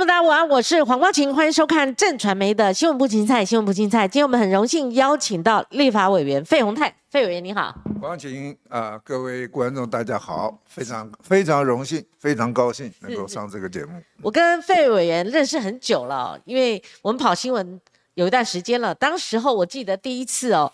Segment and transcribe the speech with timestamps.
[0.00, 3.44] 众大家晚安，我是黄光琴，欢迎收看正传媒的新闻部青菜。
[3.44, 7.74] 新闻部青菜，今天我们很荣幸邀请到立法委员费鸿泰，费委员你好。
[8.00, 13.92] 黄琴啊，各位观众大家好，非常非常荣幸，非常高兴能够上这个节目。
[14.22, 17.78] 我跟费委员认识很久了，因为我们跑新闻
[18.14, 18.94] 有一段时间了。
[18.94, 20.72] 当时候我记得第一次哦。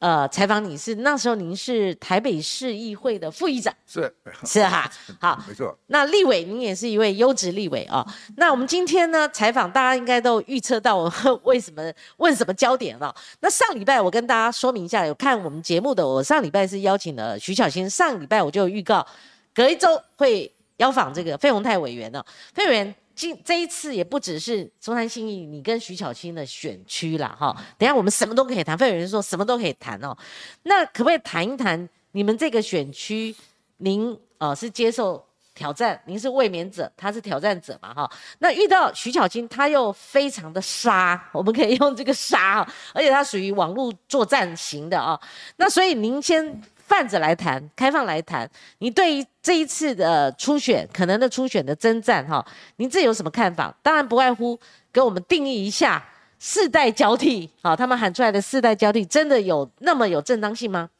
[0.00, 4.12] 呃，采访你是那时候您是台北市议会的副议长，是
[4.44, 4.90] 是哈，
[5.20, 5.76] 好，没错。
[5.88, 8.02] 那立委您也是一位优质立委啊。
[8.36, 11.12] 那我们今天呢采访，大家应该都预测到我
[11.44, 11.82] 为什么
[12.16, 13.14] 问什么焦点了。
[13.40, 19.06] 那上礼拜我跟大家说明一下，有看我们节目的，我上礼拜是邀请了徐小新，上礼拜我就预告
[19.54, 22.94] 隔一周会邀访这个费鸿泰委员呢，费委员。
[23.20, 27.54] 今这一次也不只是中山信义，你跟徐巧清的选区啦，哈。
[27.76, 30.16] 等下我们什么都可以谈，费有人说什么都可以谈哦。
[30.62, 33.36] 那可不可以谈一谈你们这个选区？
[33.76, 35.22] 您呃是接受
[35.54, 38.10] 挑战，您是卫冕者，他是挑战者嘛，哈。
[38.38, 45.20] 那遇到徐巧清，他又非常的杀，我们可以用这个杀，而且他属于网络作战型的啊。
[45.56, 46.62] 那所以您先。
[46.90, 48.50] 泛着来谈，开放来谈。
[48.78, 52.44] 你对于这一次的初选，可能的初选的征战，哈，
[52.78, 53.72] 您自己有什么看法？
[53.80, 54.58] 当然不外乎
[54.92, 56.04] 给我们定义一下
[56.40, 60.90] 世代交替，好，他们喊出来的世代交替，真的有那么有正当性吗？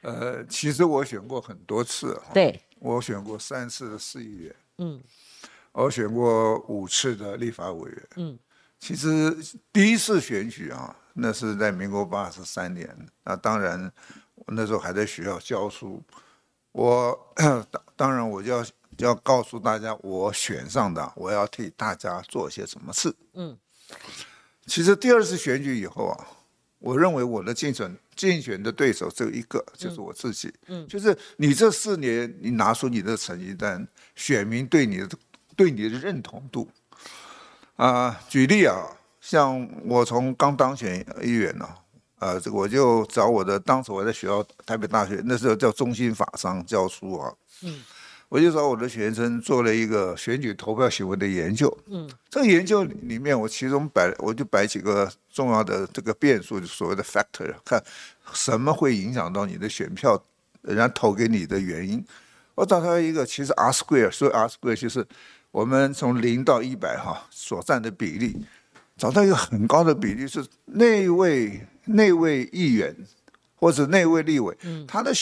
[0.00, 5.02] 呃，其实我选过很多次，对，我选过三次的市议员，嗯，
[5.72, 8.38] 我选过五次的立法委员，嗯，
[8.80, 9.36] 其实
[9.70, 12.88] 第一次选举啊，那是在民国八十三年，
[13.22, 13.92] 那当然。
[14.46, 16.02] 我那时候还在学校教书，
[16.72, 17.18] 我
[17.70, 18.62] 当当然我就要
[18.96, 23.14] 就要告诉大家，我选上的，我要替大家做些什么事。
[23.32, 23.56] 嗯，
[24.66, 26.26] 其实第二次选举以后啊，
[26.78, 30.52] 我认为我的竞选竞选的对手只有一个，就是我自己。
[30.66, 35.08] 嗯，就是你这四年你拿出你的成绩单，选民对你的
[35.56, 36.68] 对你的认同度
[37.76, 38.76] 啊，举例啊，
[39.20, 41.66] 像我从刚当选议员呢。
[42.24, 47.30] 呃，这个我就找我的，当时我在学校台北大学，那时候叫中心法商教书啊。
[47.62, 47.82] 嗯，
[48.30, 51.70] 我就找我的学生做了一个选举投票行为的研究。
[51.84, 57.84] 嗯，这个研究里面，我其中摆我就摆几个重要的这个变数，就所谓的 factor，看
[58.32, 60.18] 什么会影响到你的选票，
[60.62, 62.02] 人家投给你的原因。
[62.54, 65.06] 我找到一个，其实 R square，所以 R square 就是
[65.50, 68.34] 我们从零到一百哈所占的比例，
[68.96, 71.66] 找到一个很高的比例是那位。
[71.86, 72.96] 那位议员
[73.56, 74.56] 或者那位立委，
[74.88, 75.12] 他的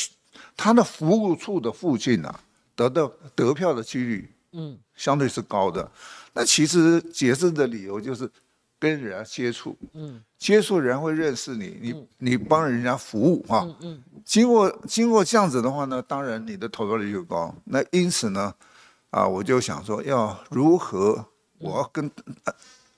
[0.57, 2.39] 他的服务处的附近啊，
[2.77, 5.91] 得到得票的几率，嗯，相对是高的。
[6.33, 8.31] 那其实解释的理由就是
[8.79, 17.53] 跟人家接触，嗯，接触人会认识你，你你帮人家服务啊，嗯嗯，经过经过这样子的话呢，当然你的投票率就高。
[17.65, 18.55] 那因此呢，
[19.11, 21.27] 啊，我就想说要如何，
[21.59, 22.09] 我要跟。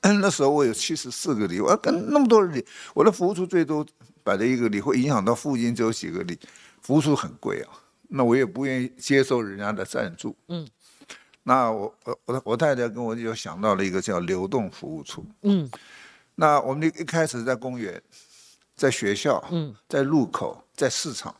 [0.20, 3.86] 那时候我有七十四个里，我要跟那么多人里，我的服务处最多
[4.22, 6.38] 摆了一个里，会影响到附近只有几个里，
[6.82, 7.72] 服务处很贵啊，
[8.08, 10.36] 那我也不愿意接受人家的赞助。
[10.48, 10.68] 嗯，
[11.44, 15.24] 那我我我我太太跟我就想到了一个叫流动服务处。
[15.42, 15.70] 嗯，
[16.34, 18.00] 那我们一一开始在公园，
[18.76, 21.34] 在学校，嗯，在路口，在市场，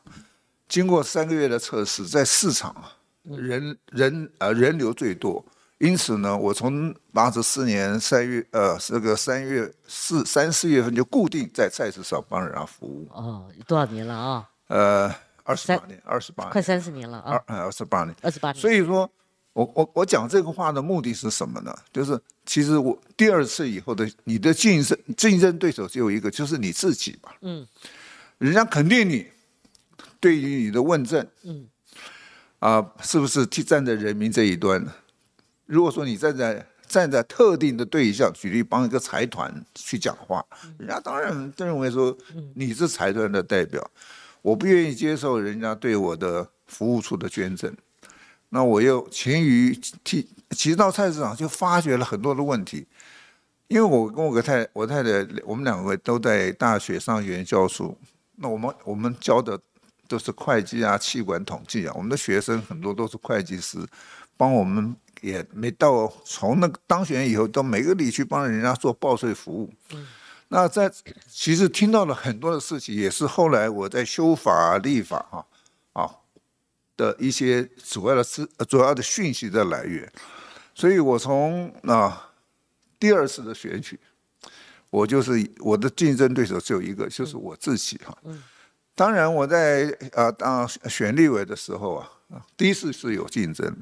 [0.68, 5.44] 经过三个月的测试，在市场啊，人人呃人流最多。
[5.78, 13.08] 因此呢，我从八十四年三月，呃，这个三月四三四月份就固定在菜市场帮人家服务。
[13.12, 14.48] 哦，多少年了啊？
[14.68, 17.42] 呃，二十八年，二十八，快三十年了啊！
[17.46, 18.60] 二二十八年，二十八年。
[18.60, 19.10] 所以说，
[19.52, 21.76] 我我我讲这个话的目的是什么呢？
[21.92, 27.34] 就是其实我第二次以后的你的竞争竞争对手只有一个，就是你自己吧。
[27.42, 27.66] 嗯。
[28.38, 29.26] 人家肯定你，
[30.18, 31.66] 对于你的问政，嗯，
[32.58, 34.92] 啊，是不是替站在人民这一端呢？
[35.66, 40.44] 如果说你站在站在特定的对象，举例帮一个财团去讲话，
[40.78, 42.16] 人家当然认为说
[42.54, 43.90] 你是财团的代表，
[44.42, 47.74] 我不愿意接受人家对我的服务处的捐赠，
[48.50, 49.74] 那我又勤于
[50.04, 52.86] 替，其实到菜市场就发觉了很多的问题，
[53.68, 57.96] 因为我跟我个太我太太，我们两位都在大学上学教书，
[58.36, 59.58] 那我们我们教的
[60.06, 63.78] 都是会计啊、气管统计啊，我们的学生很多都是会计师，
[64.36, 64.94] 帮我们。
[65.24, 69.72] 也没到从那个当选以后，到每个里去帮人家做报税服务。
[69.94, 70.06] 嗯，
[70.48, 70.92] 那在
[71.26, 75.40] 其实听到了很多的事情，也是后来我在修法立法啊
[75.94, 76.10] 啊
[76.94, 80.12] 的一些主要的资主要的讯息的来源。
[80.74, 82.30] 所以我从啊
[82.98, 83.98] 第二次的选举，
[84.90, 88.14] 我就是我的竞争对手只有一个，就是我自己哈。
[88.24, 88.42] 嗯，
[88.94, 93.74] 当然我在啊当选立委的时候啊，第一次是有竞争。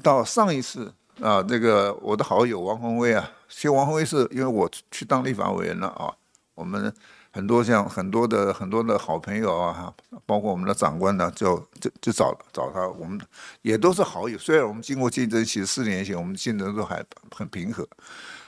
[0.00, 6.10] 到上一次啊，这个我的好友王宏威啊，其实王宏威是因为我去当立法委员了啊，
[6.54, 6.92] 我们
[7.30, 9.92] 很多像很多的很多的好朋友啊，
[10.24, 13.20] 包括我们的长官呢，就就就找找他，我们
[13.60, 14.38] 也都是好友。
[14.38, 17.86] 虽然我们经过竞争，其实四年前我们竞争都还很平和，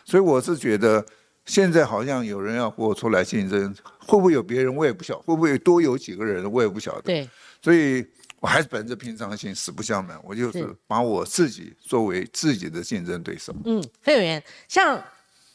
[0.04, 1.04] 所以我是觉得
[1.44, 7.02] 现在好像有人要和我出来竞争，会不会有别人我也不晓，会不会多有几个人我也不晓得。
[7.02, 7.28] 对，
[7.60, 8.04] 所以。
[8.44, 13.54] 我还是本着平常心，死不相瞒，我就是把我自己作为自己的竞争对手。
[13.64, 15.02] 嗯，费委员，像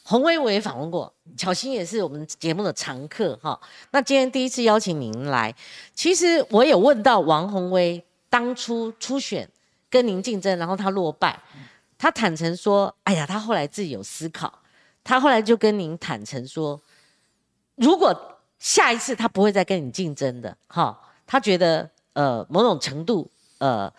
[0.02, 3.56] 洪威我也访问过，巧心也是我们节目的常客哈。
[3.92, 5.54] 那今天第一次邀请您来，
[5.94, 9.48] 其实我也问到王宏威当初初选
[9.88, 11.40] 跟您竞争，然后他落败，
[11.96, 14.52] 他坦诚说：“哎呀，他后来自己有思考，
[15.04, 16.82] 他后来就跟您坦诚说，
[17.76, 21.88] 如果下一次他不会再跟你竞争的，哈，他觉得。”
[22.20, 23.26] 呃，某种程度，
[23.56, 23.90] 呃，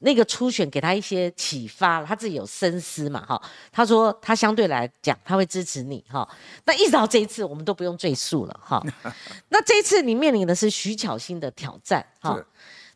[0.00, 3.40] 那个初选给他一些启发，他自己有深思嘛，哈。
[3.70, 6.28] 他说他相对来讲他会支持你，哈。
[6.64, 8.82] 那一直到这一次，我们都不用赘述了，哈。
[9.50, 12.44] 那这一次你面临的是徐巧芯的挑战，哈。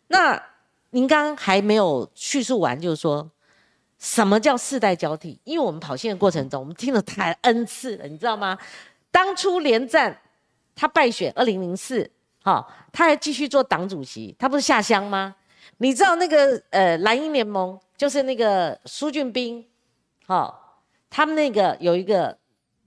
[0.08, 0.42] 那
[0.90, 3.30] 您刚刚还没有叙述完，就是说
[4.00, 5.38] 什么叫世代交替？
[5.44, 8.58] 因为我们跑线的过程中，我们听了太 N 次了，你知道吗？
[9.12, 10.18] 当初连战
[10.74, 12.10] 他败选二零零四。
[12.42, 15.34] 好，他还继续做党主席，他不是下乡吗？
[15.78, 19.64] 你知道那个呃蓝鹰联盟，就是那个苏俊斌，
[20.26, 22.36] 好，他们那个有一个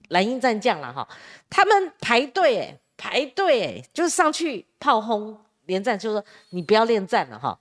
[0.08, 1.06] 蓝鹰战将了哈，
[1.48, 7.58] 他们排队哎，排队哎，就是上去炮轰连战，就说你不要恋战了哈。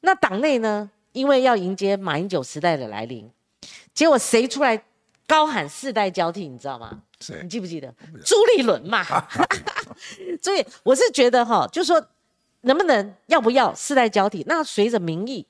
[0.00, 3.28] 那党内呢，因为要迎接马英九时代的来临，
[3.94, 4.80] 结果谁出来
[5.26, 7.02] 高喊世代交替，你知道吗？
[7.42, 7.92] 你记不记得
[8.24, 9.04] 朱立伦嘛？
[10.42, 12.02] 所以我是觉得哈，就说
[12.62, 14.44] 能不能要不要世代交替？
[14.46, 15.46] 那随着民意，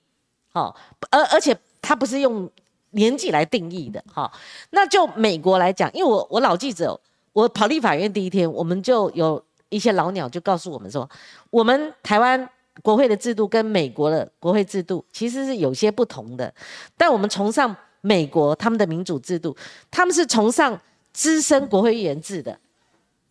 [0.52, 0.74] 好，
[1.10, 2.50] 而而且他不是用
[2.90, 4.30] 年纪来定义的哈。
[4.70, 6.98] 那就美国来讲，因为我我老记者，
[7.32, 11.08] 我跑立法院第一天，我们就有一些老鸟就告诉我们说，
[11.50, 12.48] 我们台湾
[12.82, 16.52] 国会的制度跟美国的国会制度其实是有些不同的，
[16.96, 19.56] 但我们崇尚美国他们的民主制度，
[19.90, 20.80] 他们是崇尚。
[21.10, 22.56] 资深国会议员制的，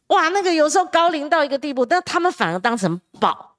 [0.07, 3.55] 哇，那个有时候高龄到一个地步，但他们反而当成宝。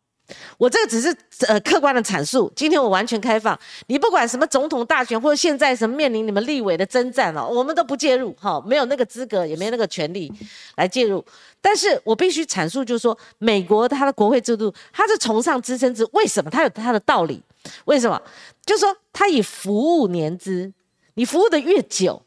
[0.58, 1.16] 我这个只是
[1.46, 2.52] 呃客观的阐述。
[2.54, 10.30] 今天我完全开放，你不管什么总统大选或者现在什么面临你们立委的征战哦，我们都不介入，哈，没有那个资格，也没有那个权利
[10.76, 11.24] 来介入。
[11.62, 16.50] 但是我必须阐述，就是说美国它的国会制度，它是崇尚资深制，为什么？
[16.50, 17.42] 它有它的道理。
[17.86, 18.20] 为什么？
[18.66, 20.70] 就是说它以服务年资，
[21.14, 22.22] 你服务的越久。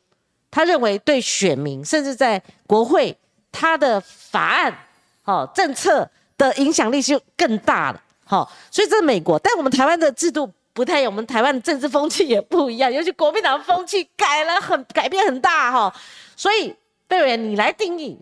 [0.50, 3.18] 他认为对选民，甚至在国会，
[3.52, 4.74] 他的法案、
[5.24, 8.02] 好政策的影响力就更大了。
[8.24, 15.94] 好，所以这是美国，但我们台湾的制度不太，我们台湾的政治风气也不一样，尤其国民党风气改了很，改变很大哈。
[16.36, 16.74] 所以
[17.08, 18.18] 贝伟，你来定义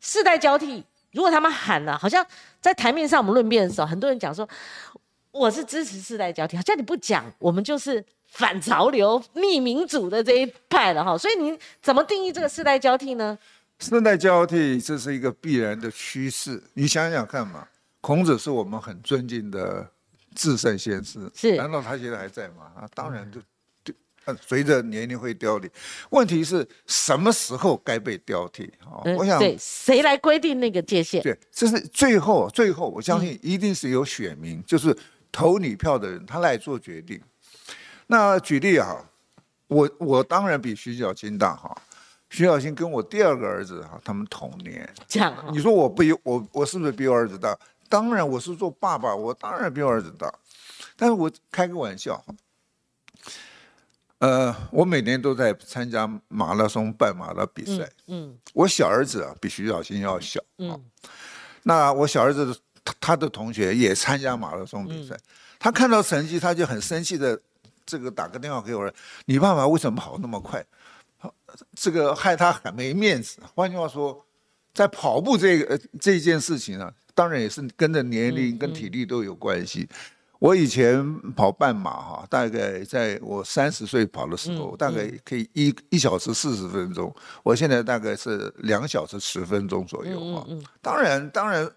[0.00, 0.84] 世代交替。
[1.12, 2.24] 如果他们喊了，好像
[2.60, 4.48] 在台面上我们论辩的时候，很多人讲说
[5.30, 8.04] 我是支持世代交替，好像你不讲，我们就是。
[8.30, 13.36] 反潮流、逆民主的这一派了哈，所以你怎么定义这个世代交替呢？
[13.78, 17.66] 世代交替这是一个必然的趋势，你想想看嘛。
[18.00, 19.88] 孔子是我们很尊敬的
[20.34, 21.56] 至圣先师，是？
[21.56, 22.72] 难道他现在还在吗？
[22.76, 23.40] 啊，当然就
[23.84, 23.92] 就
[24.40, 25.68] 随着年龄会凋零。
[26.10, 28.64] 问题是什么时候该被交替？
[28.80, 31.20] 啊，我想对谁来规定那个界限？
[31.22, 34.96] 对，这是最后最后，我相信一定是有选民，就是
[35.32, 37.20] 投你票的人，他来做决定。
[38.06, 39.04] 那举例哈，
[39.66, 41.76] 我我当然比徐小新大哈，
[42.30, 47.56] 徐小新跟我第二个儿子哈，他们同年，这样，你说我不比我我是不是比我儿子大？
[47.88, 50.32] 当然我是做爸爸，我当然比我儿子大，
[50.96, 52.22] 但是我开个玩笑，
[54.18, 60.84] 呃，我每年都在参加马拉松半马的比赛，嗯，我小儿子啊比徐小新要小，嗯，
[61.62, 62.54] 那我小儿子
[62.84, 65.16] 他他的同学也参加马拉松比赛，
[65.58, 67.40] 他看到成绩他就很生气的。
[67.90, 68.94] 这个打个电话给我说，
[69.24, 70.62] 你爸爸为什么跑那么快？
[71.74, 73.38] 这个害他很没面子。
[73.54, 74.24] 换句话说，
[74.74, 79.88] 在跑步这个这件事情啊，当然也是跟着年龄跟体力都有关系。
[80.38, 87.14] 我以前跑半马哈，大概在我三十岁跑的时候，大概可以一一小时四十分钟。
[87.42, 90.46] 我现在大概是两小时十分钟左右啊。
[90.80, 91.70] 当然，当然。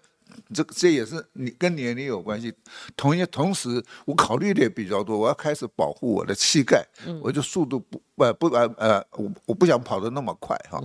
[0.54, 2.52] 这这也是你跟年龄有关系，
[2.96, 6.84] 同一同时我考虑的也比较多，我要开始保护我的膝盖，
[7.20, 10.82] 我就速度不呃不呃呃我我不想跑得那么快哈。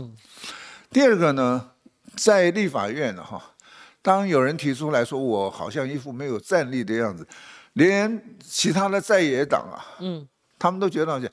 [0.90, 1.72] 第二个呢，
[2.16, 3.42] 在立法院呢哈，
[4.02, 7.28] 当有人提出来说我好像一副没有战力的样子，
[7.74, 10.28] 连其他的在野党啊，嗯，
[10.58, 11.32] 他们都觉得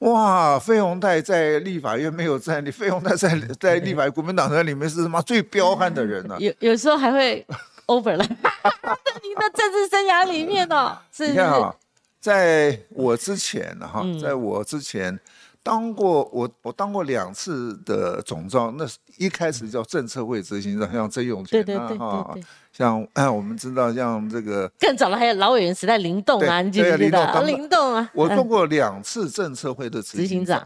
[0.00, 6.36] 哇，费鸿泰在立法院没有在立，费鸿泰在 在立法国民党在里面是什么最彪悍的人呢？
[6.38, 7.46] 有有时候还会
[7.86, 11.74] over 了， 在您的政治生涯里面哦，是你看啊，
[12.20, 15.18] 在我之前哈，在我之前。
[15.64, 22.34] 当过我，我当过两次的总召，那是一开始叫政策会执行长，像曾永权啊，哈，
[22.70, 27.42] 像 哎，我们知道像这个更早了，还有老委员时代林动啊，你记不记得？
[27.44, 30.64] 林动啊，我做过两次政策会的执行长。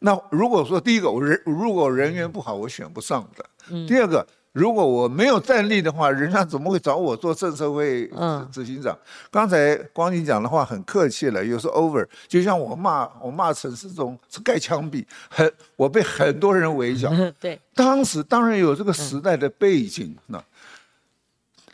[0.00, 3.86] 那如果说第一个我人如果人缘不好，我选不上的。
[3.88, 4.24] 第二个。
[4.54, 8.08] 如果我没有战力的话，人家怎么会找我做政策会
[8.52, 8.96] 执行长？
[9.28, 17.10] 刚才光你讲的话很客气了，有时候 over，就像我骂我骂陈世忠是盖枪毙，很我被很多人围剿。
[17.40, 20.16] 对，当时当然有这个时代的背景。
[20.28, 20.40] 那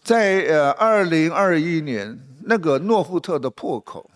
[0.02, 4.10] 在呃二零二一年那个诺富特的破口，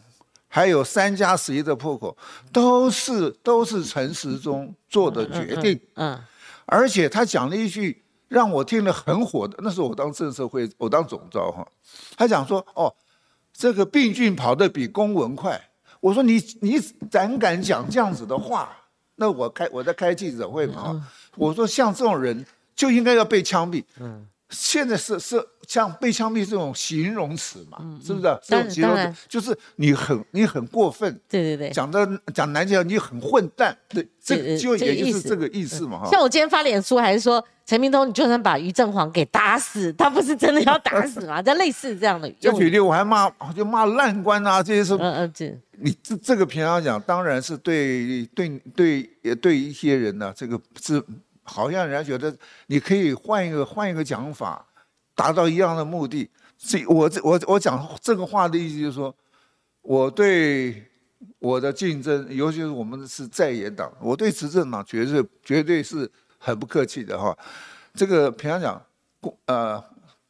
[0.49, 2.17] 还有三加十一的破口，
[2.51, 5.79] 都是都是陈时中做的决定。
[5.97, 6.19] 嗯，
[6.65, 8.01] 而且他讲了一句。
[8.35, 11.65] 让我听了很火的，那时候我当政策会，我当总召哈。
[12.17, 12.93] 他讲说，哦，
[13.53, 15.61] 这个病菌跑得比公文快。
[16.01, 18.77] 我说你你胆敢讲这样子的话？
[19.15, 21.09] 那我开我在开记者会嘛。
[21.37, 23.85] 我说像这种人就应该要被枪毙。
[24.01, 24.27] 嗯。
[24.51, 28.39] 现在是是像被枪毙这种形容词嘛，是不是？
[28.45, 36.09] 这种形容词就是你很你很过分，对对对，讲的讲难听，你很混蛋，对，这就也就是这个意思嘛哈。
[36.11, 41.41] 像我今天发脸书还是说陈明通，你就算把于正煌给打死，他不是真的要打死吗？
[41.43, 42.31] 这类似这样的。
[42.33, 44.95] 就举例，我还骂就骂烂官啊，这些是。
[44.95, 51.03] 嗯嗯，这你这这个平常讲，当然是对对对对一些人呢，这个是。
[51.47, 52.35] 好像人家觉得
[52.69, 54.65] 你可以换一个换一个讲法，
[55.15, 56.27] 达到一样的目的。
[56.57, 59.15] 这我这我我讲这个话的意思就是说，
[59.83, 60.83] 我对
[61.39, 66.11] 我的竞争，尤其是我们是在野党，我对执政党绝对绝对是
[66.45, 67.37] 很不客气的哈。
[67.95, 68.83] 这个平常讲，
[69.47, 69.83] 呃，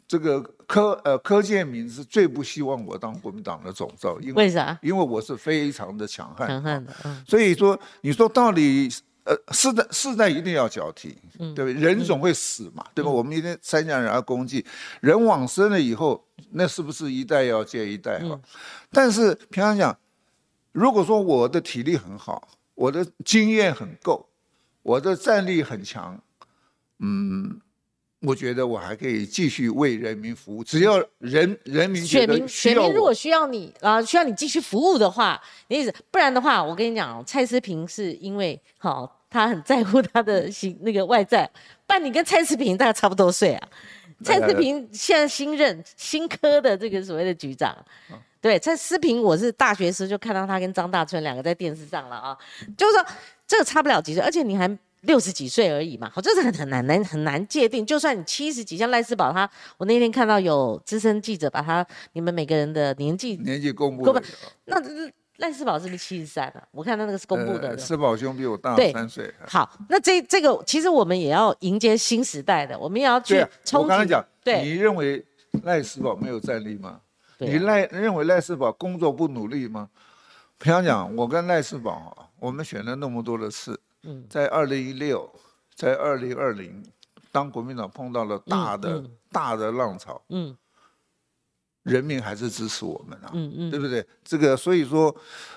[0.07, 4.79] 这个柯呃柯建明是最不希望我当国民党的总召，因为啥？
[4.83, 7.25] 因为我是非常的强悍，强悍的，嗯。
[7.27, 8.89] 所以说，你说到底。
[9.27, 11.73] 呃，世代世代一定要交替，对不对？
[11.73, 13.11] 人总会死嘛，对吧？
[13.11, 14.63] 我们一定三家人要攻击，
[15.01, 18.39] 人往生了以后，那是不是一代要接一代哈？
[18.93, 19.99] 但是平常讲，
[20.73, 24.29] 如果说我的体力很好，我的经验很够，
[24.85, 26.17] 我的战力很强，
[27.01, 27.61] 嗯，
[28.21, 30.63] 我觉得我还可以继续为人民服务。
[30.63, 39.21] 只要人人民选民选民如果需要你啊，需要你继续服务的话，你意思不然的话，我跟你讲，蔡思平是因为好。
[39.35, 41.51] 他很在乎他的新那个外在，
[41.89, 43.69] 但你跟蔡思平大概差不多岁啊。
[44.23, 47.77] 蔡思平现在新任新科的这个所谓的局长，
[48.41, 52.39] 对蔡思平，我是大学时就看到他跟张大春两个在电视上了啊，
[52.79, 53.05] 就是说
[53.47, 57.85] 这个差不了几岁，而且你还六十几岁而已嘛，好，这是很很难难很难界定。
[57.85, 64.05] 就算你七十几，像赖世宝他，我那天看到有资深记者把他你们每个人的年纪年纪公布，
[64.67, 64.83] 那。
[65.39, 66.63] 赖世宝是不是七十三了？
[66.71, 67.77] 我看他那个是公布的。
[67.77, 69.29] 世宝兄比我大三岁。
[69.45, 75.25] 好，那这这个其实我们也要迎接新时代的，我们也要去冲我刚才讲，对，你认为
[75.65, 77.01] 赖世宝没有战力吗？
[77.39, 79.89] 你赖认为赖世宝工作不努力吗？
[80.59, 83.81] 平常讲，我跟赖世宝，我们选了那么多的次，
[84.29, 85.31] 在二零一六，
[85.75, 86.85] 在二零二零，
[87.33, 90.55] 当国民党碰到了大的大的浪潮，嗯。
[91.85, 94.07] 人民还是支持我们啊，嗯嗯，对不对？
[94.25, 95.15] 这个，所以说，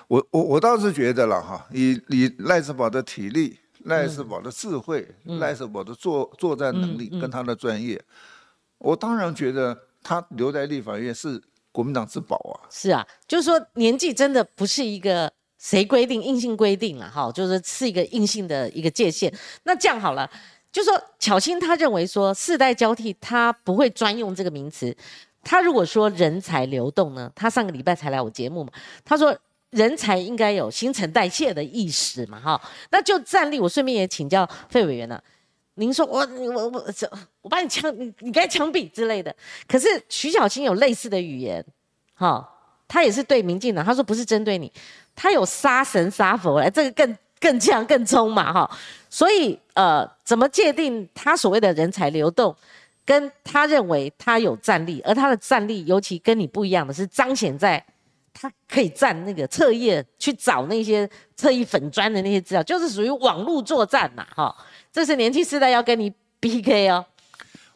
[0.08, 5.08] 我我我倒是觉得了哈，以以赖世宝的体力、赖世宝的智慧、
[5.40, 7.98] 赖世宝的作作战能力跟他的专业，
[8.76, 11.42] 我当然觉得他留在立法院是
[11.72, 12.68] 国民党之宝啊。
[12.70, 19.32] 是啊，就是说年纪真的不是一个谁规定硬性规定了哈，就是是一个硬性的一个界限。
[19.64, 20.30] 那这样好了，
[20.70, 24.96] 就说巧心他认为说世代交替，他不会专用这个名词。
[25.42, 27.30] 他如果说人才流动呢？
[27.34, 28.70] 他上个礼拜才来我节目嘛。
[29.04, 29.36] 他说
[29.70, 32.60] 人才应该有新陈代谢的意识嘛，哈。
[32.90, 35.22] 那就站立，我顺便也请教费委员了。
[35.74, 37.10] 您说我我我这
[37.40, 39.34] 我把你枪你你该枪毙之类的。
[39.66, 41.64] 可是徐小青有类似的语言，
[42.14, 42.46] 哈，
[42.88, 44.70] 他也是对民进党，他说不是针对你，
[45.20, 48.78] 他有杀神杀佛来，这个更更强更冲嘛，哈。
[49.10, 52.54] 所以呃，怎么界定他所谓的人才流动？
[53.04, 57.82] 跟他认为他有战力，而他的战力尤其跟你不一样的是彰显在，
[58.34, 64.54] 他可以站那个侧页去找那些侧翼粉砖的那些资料，就是属于网络作战呐，哈，
[64.92, 67.04] 这是年轻时代要跟你 PK 哦。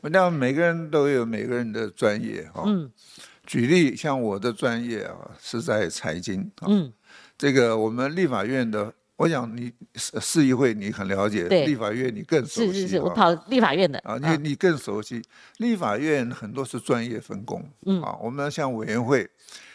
[0.02, 2.90] 我讲每个人都有每个人的专业哈，嗯，
[3.46, 6.92] 举例像我的专业啊是在财经，嗯，
[7.42, 12.72] 这个我们立法院的我想你市市议会你很了解，立法院你更熟悉。
[12.72, 15.20] 是是是，我啊跑立法院的啊，你你更熟悉。
[15.56, 19.28] 立法院很多是专业分工，嗯啊，我们像委员会，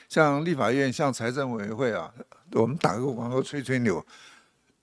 [0.08, 2.10] 像立法院，像财政委员会啊，
[2.54, 4.02] 我们打个广告吹吹牛。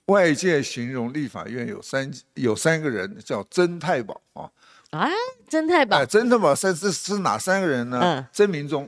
[0.08, 4.50] 外界形容立法院有三有三个人叫曾太保啊，
[4.90, 5.08] 啊，
[5.48, 7.98] 真太保哎，曾太保三是是哪三个人呢？
[8.02, 8.86] 嗯曾明忠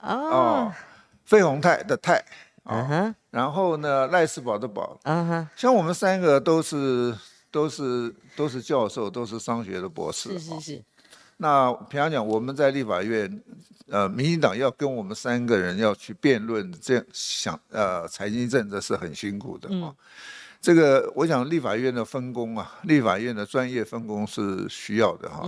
[0.00, 0.72] 哦哦，
[1.24, 2.18] 费鸿泰的泰
[2.64, 7.16] 啊，嗯哼然后呢赖世宝的宝，嗯哼，像我们三个都是
[7.50, 10.28] 都是都是教授，都是商学的博士。
[10.28, 10.84] 啊是是是，
[11.38, 13.42] 那平常讲，我们在立法院，
[13.88, 19.94] 呃，民进党要跟我们三个人要去辩论，这样想呃财经政策是很辛苦的啊。
[20.62, 25.42] 这个我想立法院的分工啊， 立法院的专业分工是需要的哈。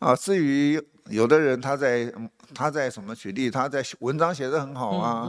[0.00, 2.12] 啊，至于有的人他在
[2.52, 5.28] 他在什么举例，他在文章写得很好啊，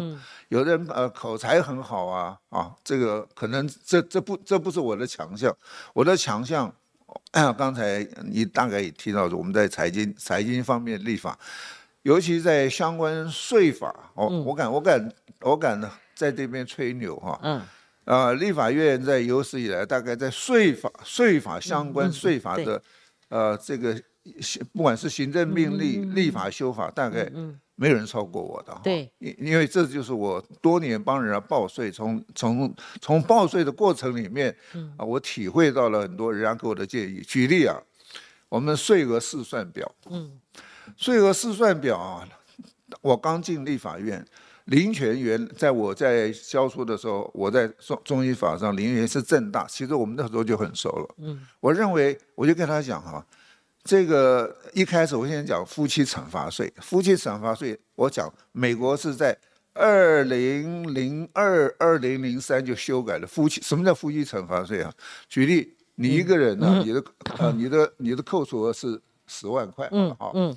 [0.49, 5.55] 有的人呃口才很好啊啊，这个可能这这不这不是我的强项，
[5.93, 6.73] 我的强项。
[7.31, 11.37] 啊， 刚才你大概也提到，我们在财经财经方面立法，
[12.03, 15.79] 尤其在相关税法，哦，我敢我敢我敢
[16.15, 17.61] 在这边吹牛哈，嗯，
[18.11, 22.83] 啊，立法院在有史以来，大概在税法、税法相关税法对的，
[23.29, 23.97] 呃，这个
[24.73, 27.31] 不管是行政命令、立法修法，大概
[27.75, 28.81] 没有人超过我的哈。
[28.83, 34.53] 对，因因为这就是我多年帮人家报税，从从从报税的过程里面，
[34.97, 37.21] 啊，我体会到了很多人家给我的建议。
[37.21, 37.81] 举例啊，
[38.49, 40.37] 我们税额试算表，嗯，
[40.97, 42.27] 税额试算表啊，
[42.99, 44.27] 我刚进立法院。
[44.65, 51.15] 林权元在我在教书的时候，我在中中医法上，林权元是正大，其实我们那时候就很熟了。
[51.17, 53.25] 嗯，我认为我就跟他讲哈，
[53.83, 59.35] 这个一开始我先讲夫妻惩罚税，夫妻惩罚税，我讲美国是在
[59.73, 64.93] 二零零二、二零零三就修改了夫妻，什么叫夫妻惩罚税啊？
[65.27, 67.03] 举例，你一个人呢，你的
[67.39, 70.55] 呃你的你的扣除额是十万块，嗯，好，嗯，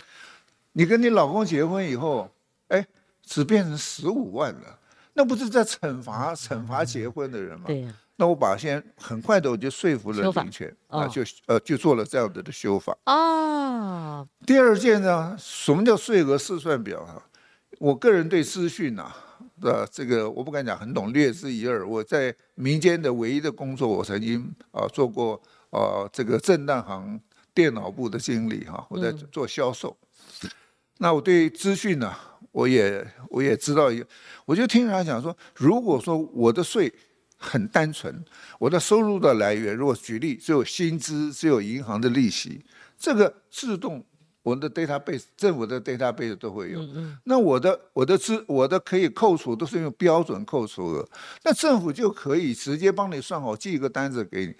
[0.73, 2.31] 你跟你老公结婚以后，
[2.69, 2.87] 哎。
[3.25, 4.79] 只变成十五万了，
[5.15, 7.65] 那不是在惩罚惩罚结婚的人吗？
[7.67, 7.95] 对呀。
[8.17, 12.97] 那我把先很快的我就说服了林权，啊，就呃就做了这样子的修法。
[13.07, 14.29] 哦。
[14.47, 17.21] 第二件呢，什么叫税额试算表啊？
[17.81, 19.17] 我个人对资讯啊
[19.63, 21.85] 呃这个我不敢讲很懂，略知一二。
[21.85, 27.21] 我在民间的唯一的工作，我曾经啊做过啊这个正大行
[27.53, 29.97] 电脑部的经理哈，我在做销售。
[30.99, 32.15] 那我对资讯呢？
[32.55, 34.07] 我也我也知道一个，
[34.45, 36.93] 我就听人家讲说，如果说我的税
[37.37, 38.25] 很单纯，
[38.61, 42.65] 我的收入的来源，如果举例只有薪资，只有银行的利息，
[42.97, 44.05] 这个自动
[44.45, 46.81] 我的 database 政府的 database 都会有。
[47.25, 51.09] 那我的我的资我的可以扣除都是用标准扣除额，
[51.43, 54.55] 那政府就可以直接帮你算好，寄一个单子给你。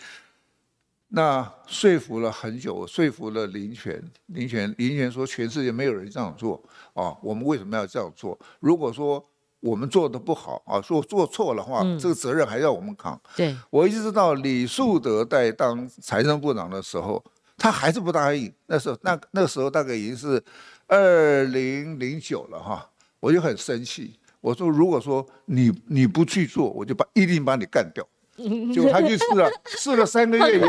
[1.15, 6.61] 那说服了很久，说服了林权，林权，林权说全世界没有人这样做
[6.93, 8.37] 啊，我们为什么要这样做？
[8.59, 9.25] 如果说
[9.61, 13.19] 我们做的不好啊，说做错的话，这个责任还要我们扛。
[13.37, 17.25] 对，我一直到李树德在当财政部长的时候，
[17.57, 18.53] 他还是不答应。
[18.67, 20.43] 那时候那那时候大概已经是
[20.89, 28.05] 二零零九了哈，我就很生气，我说如果说你你不去做，我就把一定把你干掉。
[28.75, 30.67] 就他去试了，试了三个月以后，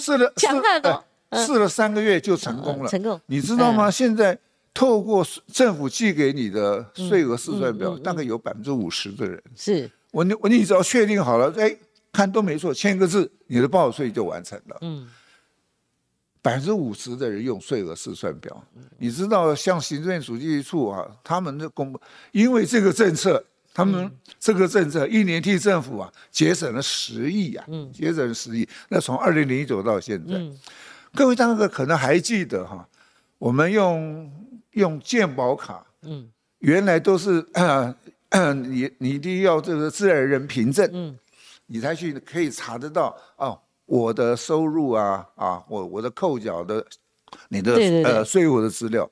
[0.00, 2.88] 试了试了哦，试了三个月就成功了。
[2.88, 3.90] 成功，你知道吗？
[3.90, 4.38] 现在
[4.72, 11.76] 透过政府寄给你的税额试算表，大概有百分之五十的人是我你我你只要确定好了，哎，
[12.12, 14.78] 看都没错，签个字，你的报税就完成了。
[14.80, 15.06] 嗯，
[16.40, 18.64] 百分之五十的人用税额试算表，
[18.98, 22.00] 你知道，像行政院主计处啊，他们的公布，
[22.32, 23.44] 因为这个政策。
[23.74, 24.08] 他们
[24.38, 28.66] 这个政策一年替政府啊节省了十亿啊，嗯节省了十亿。
[28.88, 30.40] 那从二零零九到现在，
[31.12, 32.88] 各位大哥可能还记得哈，
[33.36, 34.32] 我们用
[34.74, 37.44] 用健保卡，嗯，原来都是
[38.54, 41.18] 你你一定要这个自然人凭证，嗯，
[41.66, 46.86] 你才去可以查得到哦，我的收入啊啊，我我的扣缴的
[47.48, 49.10] 你的呃税务的资料。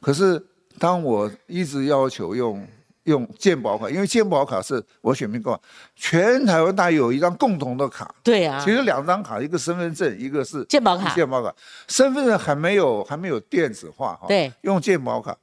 [0.00, 0.42] 可是
[0.78, 2.66] 当我一直要求用。
[3.08, 5.58] 用健保卡，因为健保卡是我选民卡，
[5.96, 8.14] 全台湾大有一张共同的卡。
[8.22, 11.14] 对啊，其实两张卡，一个身份证，一个是健保卡。
[11.14, 11.52] 健保卡，
[11.88, 14.26] 身份证还没有还没有电子化哈。
[14.28, 15.34] 对，用健保卡，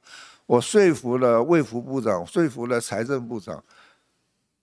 [0.46, 3.60] 我说服了卫福部长，说服了财政部长。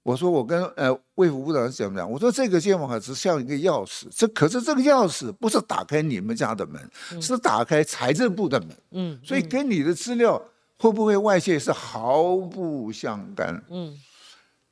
[0.03, 2.09] 我说我跟呃卫福部长讲么讲？
[2.09, 8.69] 我说这个健保卡只像一个钥匙，这可是这个钥匙不是打开你们家的门，是打开财政部的门。
[8.91, 10.41] 嗯，所以跟你的资料。
[10.83, 13.63] 会不会外界是毫不相干？
[13.69, 13.97] 嗯，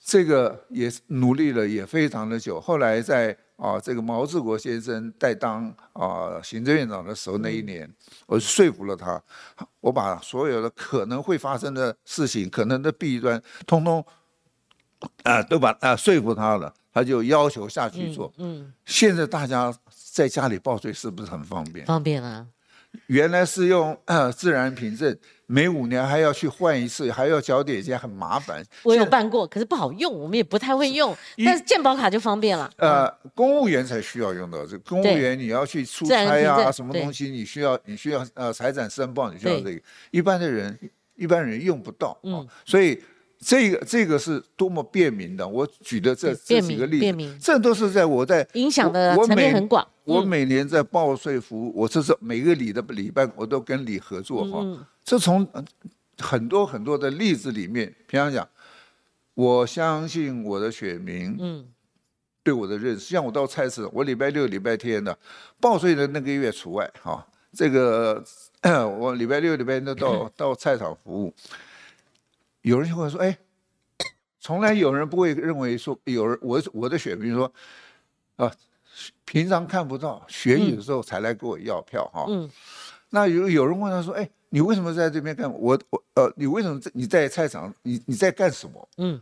[0.03, 2.59] 这个也努力了也非常的久。
[2.59, 7.89] 后来在啊，这个毛志国先生在当啊行政院长的时候那一年，
[8.25, 9.23] 我说服了他，
[9.79, 14.05] 我把所有的可能会发生的事情、可能的弊端，通通
[15.23, 18.33] 啊都把啊说服他了，他就要求下去做。
[18.35, 19.73] 嗯，现在大家
[20.13, 21.85] 在家里报税是不是很方便？
[21.85, 22.45] 方便啊。
[23.07, 28.63] 原来是用呃自然凭证，每五年还要去换一次，还要缴点钱，很麻烦。
[28.83, 31.15] 我有办过，可是不好用，我们也不太会用。
[31.45, 32.69] 但是健保卡就方便了。
[32.77, 39.81] 呃，公务员才需要用到这，公务员你要去出差啊，什么东西你需要，你需要呃财产申报，你需要这个。
[40.11, 40.77] 一般的人，
[41.15, 42.17] 一般人用不到。
[42.23, 43.01] 嗯，所以。
[43.43, 45.47] 这个这个是多么便民的！
[45.47, 49.83] 我举的这这几个例子，这都是在我在影响的层面很广。
[50.03, 54.87] 我每年在报税服务，我这是每个礼的礼拜我都跟你合作哈。
[55.03, 55.47] 这从
[56.17, 58.47] 很多很多的例子里面，平常讲，
[59.33, 61.67] 我相信我的选民，嗯，
[62.43, 63.01] 对我的认识。
[63.01, 65.17] 像我到菜市，我礼拜六、礼拜天的
[65.59, 67.25] 报税的那个月除外哈。
[67.53, 68.23] 这个
[68.97, 71.33] 我礼拜六、礼拜天都到 到菜场服务。
[72.61, 73.37] 有人就会说：“哎，
[74.39, 77.51] 从来有人不会认为说，有人我我的选民说，
[78.37, 78.49] 啊，
[79.25, 82.25] 平常看不到，选举的时候才来给我要票哈。
[82.27, 82.49] 嗯，
[83.09, 85.51] 那有有人问他说：，哎，你为什么在这边干？
[85.51, 87.73] 我我呃，你为什么在你在菜场？
[87.83, 88.89] 你你在干什么？
[88.97, 89.21] 嗯，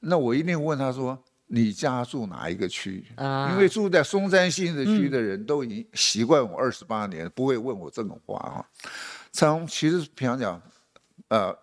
[0.00, 3.04] 那我一定问他说：，你家住哪一个区？
[3.16, 8.66] 啊，因为住在松山新的区的人都已经习惯我二十八年，不会问我这种话啊。
[9.32, 10.60] 从其实平常讲，
[11.28, 11.56] 呃。”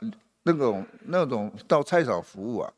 [0.44, 2.74] 那种那种到菜场服务啊，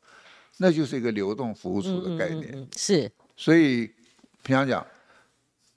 [0.58, 2.68] 那就是一个流动服务处的概念。
[2.76, 3.90] 是，所以
[4.44, 4.86] 平常讲，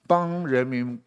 [0.06, 1.00] 帮人民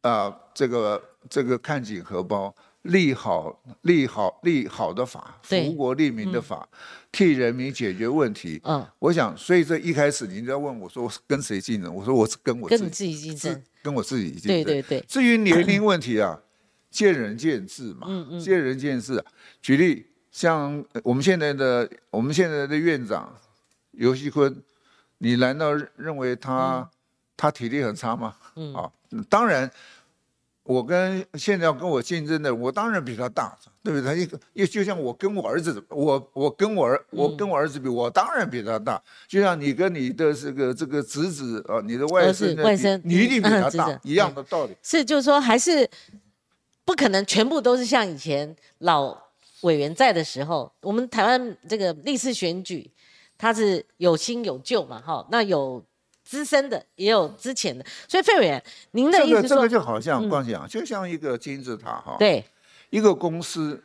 [0.00, 6.66] 啊，这个这个看紧荷包，立好立好立好的法，福国利民的法，
[7.12, 8.58] 替人民解决问题。
[8.64, 14.48] 嗯，我想，所以这一开始您要问我说我是跟谁竞争，我说我是跟我跟自己竞争，跟我自己竞争。
[14.48, 15.04] 对对对。
[15.06, 16.40] 至于年龄问题啊，
[16.90, 18.06] 见仁见智嘛。
[18.08, 18.40] 嗯嗯。
[18.40, 19.22] 见仁见智。
[19.60, 20.06] 举例。
[20.32, 23.36] 像我们现在的我们现在的院长
[23.90, 24.62] 尤锡坤，
[25.18, 26.88] 你难道认为他
[27.40, 28.36] 他体力很差吗？
[28.54, 28.92] 嗯啊，
[29.30, 29.70] 当然，
[30.62, 34.06] 我跟现在要跟我竞争的，我当然比他大，对不对？
[34.06, 39.02] 他一个也就像我跟我儿子，我我跟我儿我跟我儿子比，我当然比他大。
[39.26, 44.76] 就像你跟你的这个这个侄子啊，你的外甥外甥，你一定比他大，一样的道理。
[44.82, 45.88] 是，就是说还是
[46.84, 49.16] 不可能全部都是像以前老。
[49.62, 52.90] 委员在的时候，我们台湾这个历次选举，
[53.36, 55.84] 他是有新有旧嘛，哈，那有
[56.30, 58.62] 资深的，也有之前的，所以费委员，
[58.92, 62.44] 您的意思说，这个就好像光讲，就像一个金字塔哈，对，
[62.90, 63.82] 一个公司，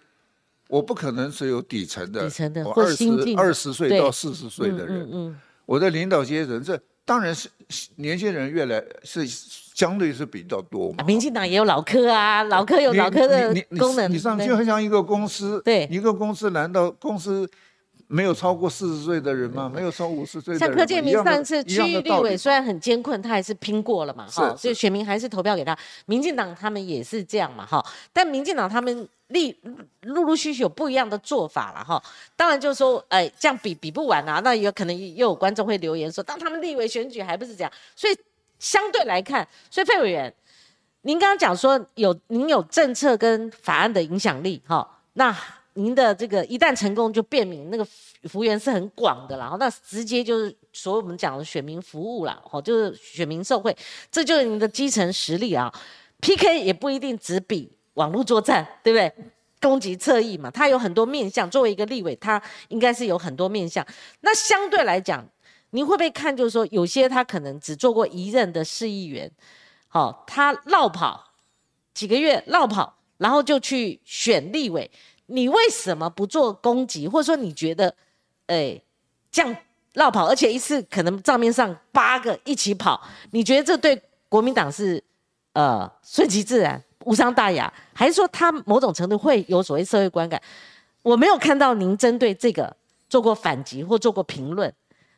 [0.68, 7.50] 我不可能只有底层的，底层的或新进二十岁到四十岁的人，嗯，我的领导阶层，这当然是
[7.96, 9.28] 年轻人越来是。
[9.76, 14.10] 相对是比较多嘛，民进党也有老科啊，老科有老科的功能。
[14.10, 17.46] 你上就很像一个公司，对，一个公司难道公司
[18.08, 19.72] 没有超过四十岁的人吗？
[19.74, 25.78] 没有超五十岁的像柯建明上次区域立委虽然很艰困，他还是拼过了嘛，哈，所以选民还是投票给他。
[26.06, 29.58] 民进党他们也是这样嘛，哈，但民进党他们立
[30.02, 32.02] 陆陆续续有不一样的做法了，哈。
[32.36, 38.16] 当然就是说，哎，这样比比不完啊，那有可能又有观众会留言说，当他们立委选举还不是这样，所以。
[38.58, 40.34] 相对来看，所以费委员，
[41.02, 45.36] 您刚刚讲说有您有政策跟法案的影响力，哈，那
[45.76, 47.88] 您的这个一旦成功就便民，那个
[48.24, 53.76] 幅员是很广的，然后那直接就是所有我们讲的选民服务了，哦，就是选民受惠，
[54.12, 55.74] 这就是您的基层实力啊。
[56.22, 59.32] PK 也不一定只比网络作战，对不对？
[59.62, 61.50] 攻击侧翼嘛，它有很多面向。
[61.50, 63.86] 作为一个立委，他应该是有很多面向。
[64.22, 65.26] 那相对来讲。
[65.72, 66.34] 您会不会看？
[66.34, 69.30] 就是说，有些他可能只做过一任的市议员，
[69.90, 71.22] 好，他绕跑
[71.94, 74.90] 几个月，绕跑，然后就去选立委。
[75.28, 77.08] 你为什么不做攻击？
[77.08, 77.94] 或者说，你觉得，
[78.48, 78.80] 哎，
[79.32, 79.56] 这样
[79.94, 85.04] 绕跑，而且一次可能账面上八个一起跑，你觉得这对国民党是
[85.54, 90.42] 呃顺其自然、无伤大雅，还是说他某种程度会有所谓社会观感？
[91.02, 92.76] 我没有看到您针对这个
[93.08, 94.74] 做过反击或做过评论。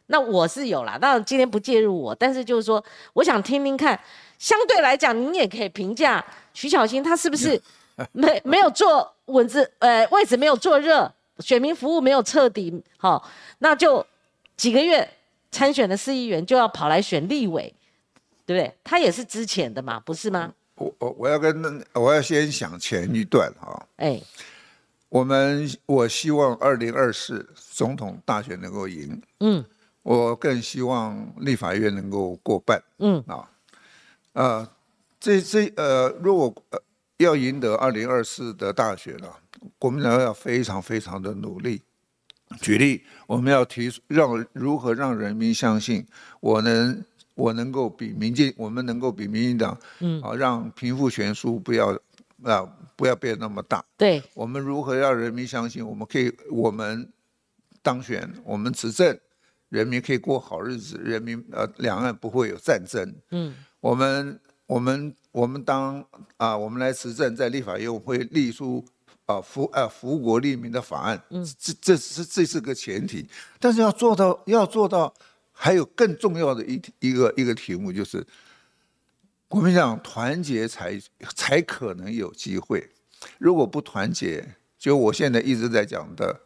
[0.07, 2.81] 那我是有啦，那今天不介入我，但是就是说，
[3.13, 3.99] 我想听听看，
[4.39, 7.61] 相对来讲，您也可以评价徐小新他是不是
[8.13, 14.05] 没没有做稳字，呃，位置没有做热，选民服务没有彻底好，那就
[14.57, 15.07] 几个月
[15.51, 17.73] 参选的市议员就要跑来选立委，
[18.45, 18.75] 对不对？
[18.83, 20.53] 他也是之前的嘛，不是吗？
[20.75, 24.21] 我我我要跟我要先想前一段哈，哎，
[25.09, 29.65] 我们我希望二零二四总统大选能够赢，嗯，
[30.03, 33.23] 我更希望立法院能够过半，嗯。
[33.25, 33.49] 啊，
[34.33, 34.69] 呃，
[35.19, 36.53] 这这呃，如果
[37.17, 39.27] 要赢得二零二四的大选呢，
[39.77, 41.81] 国民党要非常非常的努力。
[42.61, 46.05] 举例，我们要提出让如何让人民相信
[46.39, 47.03] 我能
[47.35, 51.89] 我能够比民进我们能够比民进党，嗯啊，让贫富悬殊不要
[52.43, 53.83] 啊不要变那么大。
[53.97, 57.11] 对，我们如何让人民相信我们可以我们
[57.81, 59.19] 当选我们执政，
[59.67, 63.13] 人民可以过好日子，人民呃两岸不会有战争。
[63.31, 66.03] 嗯，我们我们我们当
[66.37, 68.83] 啊我们来执政，在立法院我会立出。
[69.27, 73.27] 啊，福啊，福国利民的法案，嗯，这这是这是个前提，
[73.59, 75.13] 但是要做到要做到，
[75.51, 78.25] 还有更重要的一一个一个题目就是，
[79.49, 80.97] 国民党团结才
[81.35, 82.89] 才可能有机会，
[83.37, 86.39] 如果不团结，就我现在一直在讲的。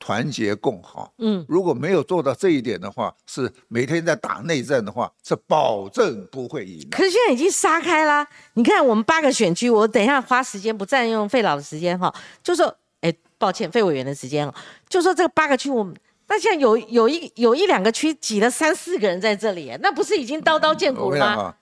[0.00, 6.88] 团结共好，嗯，如果没有做到这一点的话，是每天在打内战的话，是保证不会赢。
[6.90, 14.54] 可是现在已经杀开啦，你看我们八个选区，我等一下花时间不占用费老的时间哈，就说，哎，抱歉，费委员的时间哦，
[14.88, 15.94] 就说这个八个区，我们
[16.28, 21.54] 那现在有有一有一两个区挤了三四个人在这里，那不是已经刀刀见骨了吗？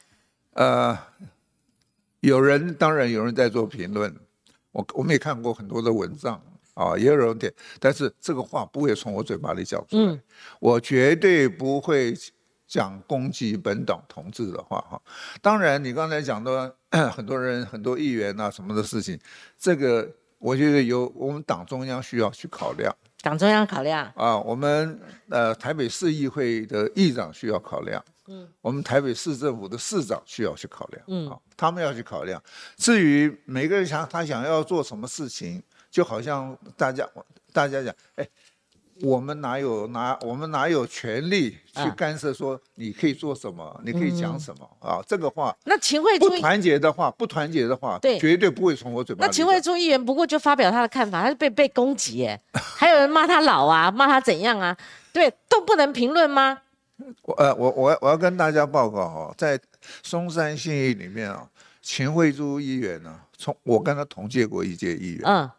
[0.55, 0.97] 呃，
[2.21, 4.15] 有人当然有人在做评论，
[4.71, 6.41] 我我们也看过很多的文章。
[6.79, 10.17] 啊，也有人点，但是这个话不会从我嘴巴里讲出来。
[10.61, 12.15] 我绝对不会
[12.69, 15.03] 讲攻击本党同志的话哈。
[15.43, 16.73] 当然，你刚才讲的
[17.13, 19.19] 很多人、很多议员啊什么的事情，
[19.59, 22.95] 这个我觉得由我们党中央需要去考量。
[23.23, 28.01] 党中央考量啊，我们呃台北市议会的议长需要考量。
[28.29, 31.03] 嗯，我们台北市政府的市长需要去考量。
[31.09, 32.41] 嗯，他们要去考量。
[32.77, 35.61] 至于每个人想他想要做什么事情。
[35.91, 37.09] 就好像大家
[37.53, 38.27] 大家讲，哎，
[39.03, 45.01] 我们哪有哪我们哪有权利去干涉说你可以做什么，你可以讲什么啊？
[45.07, 49.25] 这个话，那秦惠不团结的话，不团结的话，对，绝对不会从我嘴巴。
[49.25, 54.77] 那秦惠珠议员不过就发表他的看法，他是被被攻击，哎，还有人骂他老啊，骂他怎样啊？
[55.13, 56.59] 对，都不能评论吗？
[57.23, 59.59] 我呃，我我我要跟大家报告哈，在
[60.03, 61.49] 松山信义里面啊，
[61.81, 65.51] 秦惠珠议员呢，从我跟他同届过一届议员，嗯。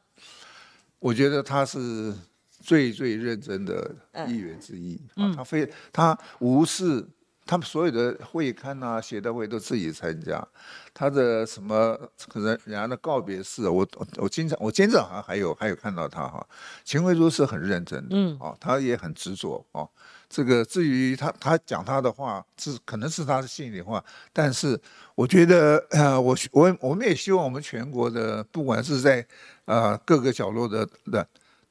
[1.00, 2.14] 我觉得他是
[2.50, 3.96] 最最认真的
[4.28, 7.08] 议员之一啊，他非他无视
[7.50, 10.48] 他们所有的会刊啊、写的会都自己参加，
[10.94, 16.46] 他的什么可能人家的告别式，我我经常我今早好像还有还有看到他哈，
[16.84, 19.90] 秦惠珠是很认真的，嗯，哦，他也很执着哦。
[20.30, 24.80] 这个至于他他讲他的话是可能是他的心里话，但是
[25.16, 29.26] 我觉得呃，我我我们也希望我们全国的不管是在
[29.66, 31.28] 呃各个角落的的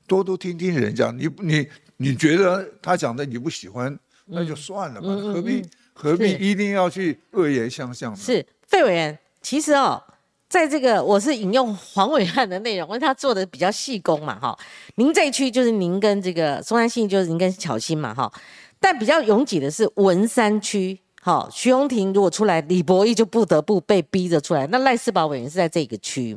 [0.08, 3.96] 多多听听人家，你你你觉得他讲的你不喜欢，
[4.28, 5.62] 那就算了吧，何必
[5.92, 8.18] 何必一定要去恶言相向呢？
[8.18, 10.02] 是费委员，其实哦。
[10.48, 14.58] 在这个我是引用黄伟汉的内容，因为他做的比较细工嘛，哈。
[14.94, 18.32] 您这一区就是您跟这个松山信就是您跟巧心嘛，哈。
[18.80, 21.46] 但比较拥挤的是文山区，哈。
[21.52, 24.66] 徐荣庭如果出来，李博义就不得不被逼着出来。
[24.68, 26.34] 那赖世宝委员是在这个区，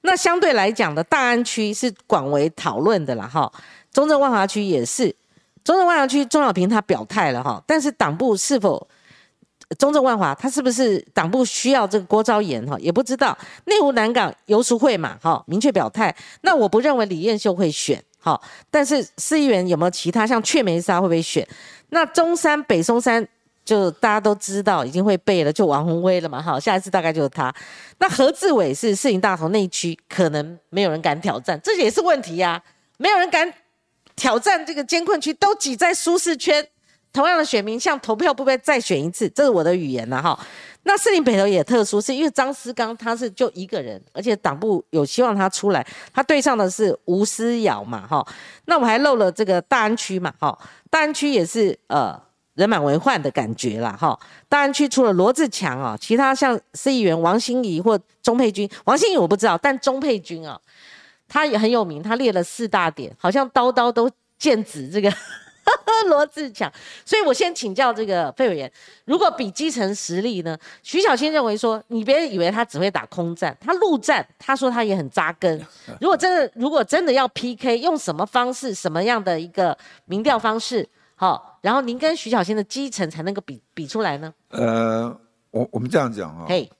[0.00, 3.52] 那相对来讲的大安区是广为讨论的啦，哈。
[3.92, 5.14] 中正万华区也是，
[5.64, 7.60] 中正万华区钟小平他表态了，哈。
[7.66, 8.86] 但是党部是否？
[9.78, 12.78] 中正万华，他是不是党部需要这个郭昭言哈？
[12.78, 13.36] 也不知道。
[13.64, 16.14] 内湖南港游淑慧嘛，哈，明确表态。
[16.42, 18.40] 那我不认为李彦秀会选，哈。
[18.70, 21.44] 但是市议员有没有其他像雀梅沙会不会选？
[21.88, 23.26] 那中山北松山
[23.64, 26.60] 就大家都知道已经会背了，就王宏威了嘛，哈。
[26.60, 27.52] 下一次大概就是他。
[27.98, 32.62] 那何志伟是市营大同内区，可能没有人敢挑战，这也是问题呀。
[32.98, 33.52] 没有人敢
[34.16, 36.66] 挑战这个监困区，都挤在舒适圈。
[37.12, 40.36] 同样的选民，像投票不被再选一次，这是我的语言了哈。
[40.82, 48.26] 那士林北投也特殊，是因为张思刚他是就一个人，而且党部有希望他出来，他对上的是吴思瑶嘛哈。
[48.64, 50.58] 那我还漏了这个大安区嘛哈，
[50.90, 52.20] 大安区也是呃
[52.54, 54.18] 人满为患的感觉啦哈。
[54.48, 60.60] 大安区除了罗志强啊，其他像市议员王心怡或钟佩君，王心怡我不知道，但钟佩君啊，
[61.28, 65.12] 他也很有名，他列了四大点，好像刀刀都剑指这个。
[66.08, 66.70] 罗志强，
[67.06, 68.70] 所以我先请教这个费委员，
[69.06, 70.58] 如果比基层实力呢？
[70.82, 75.58] 徐小新认为说，你别以为他只会打空战，他陆战，他说他也很扎根。
[76.02, 80.86] 如果真的，如果真的要 PK，用什么方式，什么样的一个民调方式？
[81.16, 84.34] 好，然后您跟徐小新的基层才能够比比出来呢？
[84.50, 85.18] 呃，
[85.50, 86.70] 我我们这样讲啊，嘿，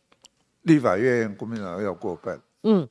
[0.63, 2.87] 立法院国民党要过半，嗯，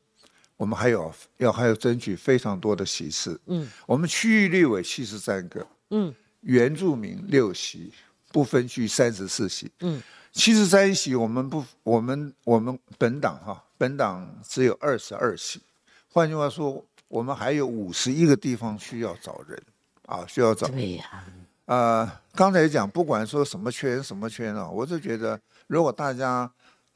[0.63, 3.37] 我们还有要还要争取非常多的席次。
[3.47, 7.91] 嗯，我们区域立委七十三个，嗯，原住民六席，
[8.31, 9.69] 不分区三十四席。
[9.81, 15.59] 嗯，七十三席，我们不，我们我们本党哈，本党只有二十二席。
[16.07, 19.61] 换句话说，我们还有五十一个地方需要找人
[20.05, 20.65] 啊，需要找。
[20.69, 21.25] 对呀。
[21.65, 26.49] 呃，刚才讲不管说什么圈什么圈啊，我就觉得如果大家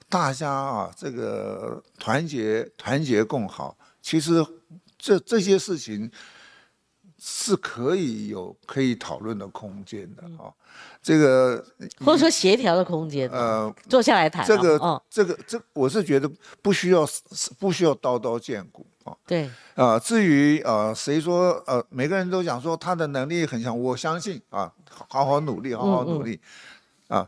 [0.10, 4.46] 大家啊这个团结团结共好，其实
[4.98, 6.10] 这这些事情
[7.20, 10.54] 是可以有可以讨论的空间的啊。
[11.02, 11.64] 这个
[12.06, 14.46] 或者说协调的空间，呃，坐下来谈。
[14.46, 16.30] 这个这个这，我是觉得
[16.62, 17.08] 不需要
[17.60, 19.16] 不需要刀刀见骨啊。
[19.26, 24.72] 对啊，至于呃，谁说呃，每个人都讲说他的能力很强，我相信啊，
[25.10, 26.40] 好好努力，好好努力
[27.08, 27.28] 啊。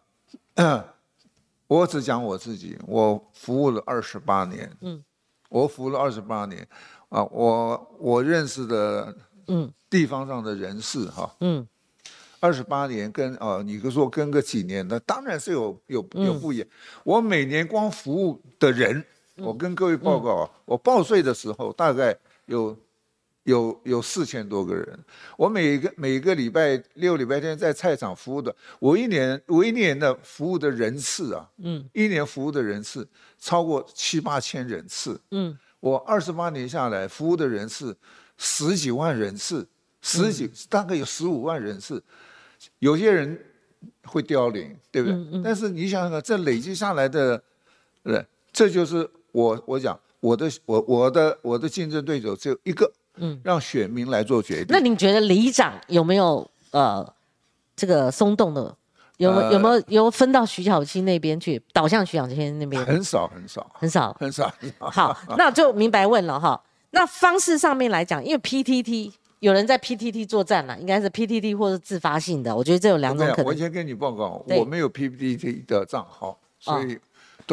[1.70, 5.04] 我只讲我自己，我服务了二十八年，嗯，
[5.50, 6.68] 我服务了二十八年。
[7.10, 9.16] 啊，我我认识的
[9.48, 11.68] 嗯地方上的人士哈，嗯，
[12.40, 16.68] 二十八年跟啊，你说跟个几年的，当然是有有有不一样。
[17.04, 19.06] 我每年光服务的人。
[19.42, 22.14] 我跟各位报告啊，我报税的时候大概
[22.48, 22.76] 有
[23.44, 25.00] 有有四千多个人。
[25.38, 33.08] 我每个每个礼拜六礼拜天在菜场服务的，我一年我一年的服务的人次啊，嗯，一年服务的人次
[33.40, 37.96] 超过七八千人次，嗯，我二十八年下来服务的人次
[38.38, 39.68] 十几万人次，
[40.02, 42.04] 十几大概有十五万人次，
[42.80, 43.40] 有些人
[44.04, 45.42] 会凋零，对不对？
[45.44, 47.44] 但是你想想看，这累积下来的，
[48.04, 49.10] 对，这就是。
[49.32, 54.68] 我我讲我的我我的我的竞争对手只有一个，嗯，让选民来做决定。
[54.70, 57.08] 那您觉得里长有没有呃
[57.76, 58.76] 这个松动的？
[59.18, 62.84] 有有没有有分到徐小青那边去，导向徐小青那边？
[62.86, 64.54] 很少很少很少很少。
[64.80, 66.62] 好， 那就明白问了哈。
[66.92, 72.56] 那方式上面来讲，因为 PTT 有人在 PTT 作战了，应该是 PTT 或者自发性的。
[72.56, 73.46] 我觉得这有两种可能。
[73.48, 76.98] 我先跟你报告，我没有 PTT 的账号，所以。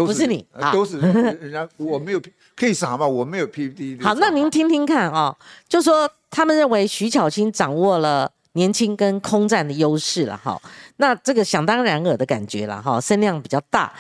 [0.04, 2.20] 不是你，都是人家，我没有
[2.54, 3.06] 可以啥嘛？
[3.06, 3.98] 我没有 PPT。
[4.02, 5.34] 好，那您听听看啊，
[5.68, 10.60] 就说他们认为徐巧清掌握了年轻跟空战的优势了哈，
[10.96, 13.90] 那这个想当然尔的感觉了哈，声量比较大。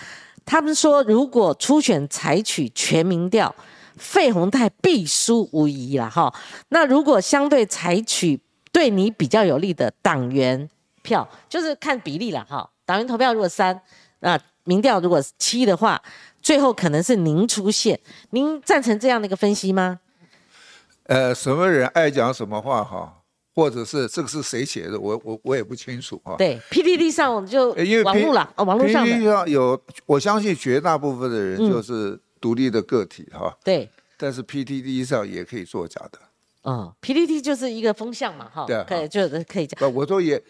[0.44, 3.54] 他们说，如果初选采取全民调，
[3.96, 6.34] 费鸿泰必输无疑了哈。
[6.68, 8.38] 那如果相对采取
[8.72, 10.68] 对你比较有利的党员
[11.02, 12.68] 票，就是看比例了哈。
[12.84, 13.80] 党员投票如果三，
[14.20, 14.38] 那。
[14.66, 16.00] 民调如果七的话，
[16.42, 17.98] 最后可能是您出现。
[18.30, 20.00] 您赞成这样的一个分析吗？
[21.04, 23.22] 呃，什么人爱讲什么话哈，
[23.54, 26.34] 或者是这个是谁写的，我我我也不清楚啊。
[26.36, 33.56] 对，PPT 上就因为网络了，哦，网络上 PPT 上有，我相信绝大部分的人就是独立的个体哈。
[33.64, 33.88] 对。
[34.16, 36.18] 但是 PPT 上也可以作假的。
[36.64, 38.64] 嗯，PPT 就是一个风向嘛，哈。
[38.66, 38.84] 对。
[38.84, 39.94] 可以，就是可以讲。
[39.94, 40.42] 我说也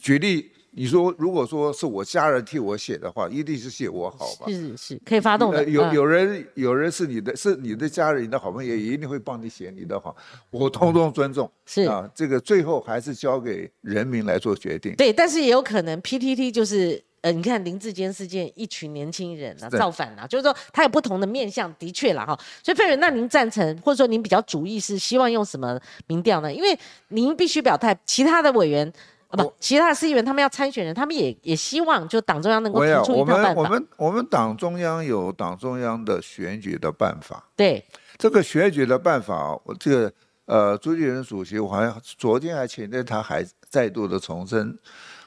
[0.00, 0.52] 举例。
[0.78, 4.46] 你说，如果说是我家人替我写的话，一定是写我好吧？
[4.46, 5.64] 是是，可以发动的。
[5.64, 10.14] 有有人有人是你的，是你的家人，你的好朋友，也一定会帮你写你的好，
[10.50, 11.50] 我通通尊重。
[11.66, 14.94] 是啊，这个最后还是交给人民来做决定。
[14.94, 22.38] 对，但是也有可能 PTT 就是呃，你看林志坚事件，一群年轻人啊造反啊，就是说他有不同的面向，的确了哈。
[22.62, 26.54] 所以费仁，那您赞成或者说您比较主意是希望用什么民调呢？
[26.54, 28.92] 因为您必须表态，其他的委员。
[29.28, 33.62] 啊不，其他的市议员他们要参选人，他们也也希望就党中央能够提出一套办法。
[33.62, 37.44] 我们我们我们党中央有党中央的选举的办法。
[37.54, 37.84] 对，
[38.16, 40.12] 这个选举的办法，我这个
[40.46, 44.78] 呃朱立伦主席，我好像昨天还前天他还再度的重申，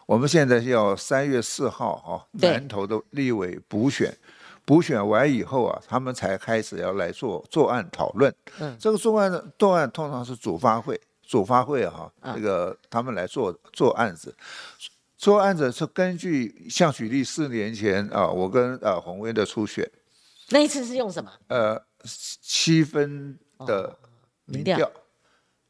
[0.07, 4.11] 我们现在要三月四号哈南投的立委补选，
[4.65, 8.33] 补选完以后啊，他们才开始要来做作案讨论。
[8.59, 10.99] 嗯，这个作案的作案通常是主发会。
[11.31, 14.35] 主发会哈，这个他们来做做案子，
[15.15, 19.89] 做案子是根据像举例四年前啊，我跟呃洪威的初选，
[20.49, 21.31] 那一次是用什么？
[21.47, 23.97] 呃，七分的
[24.43, 24.91] 民调，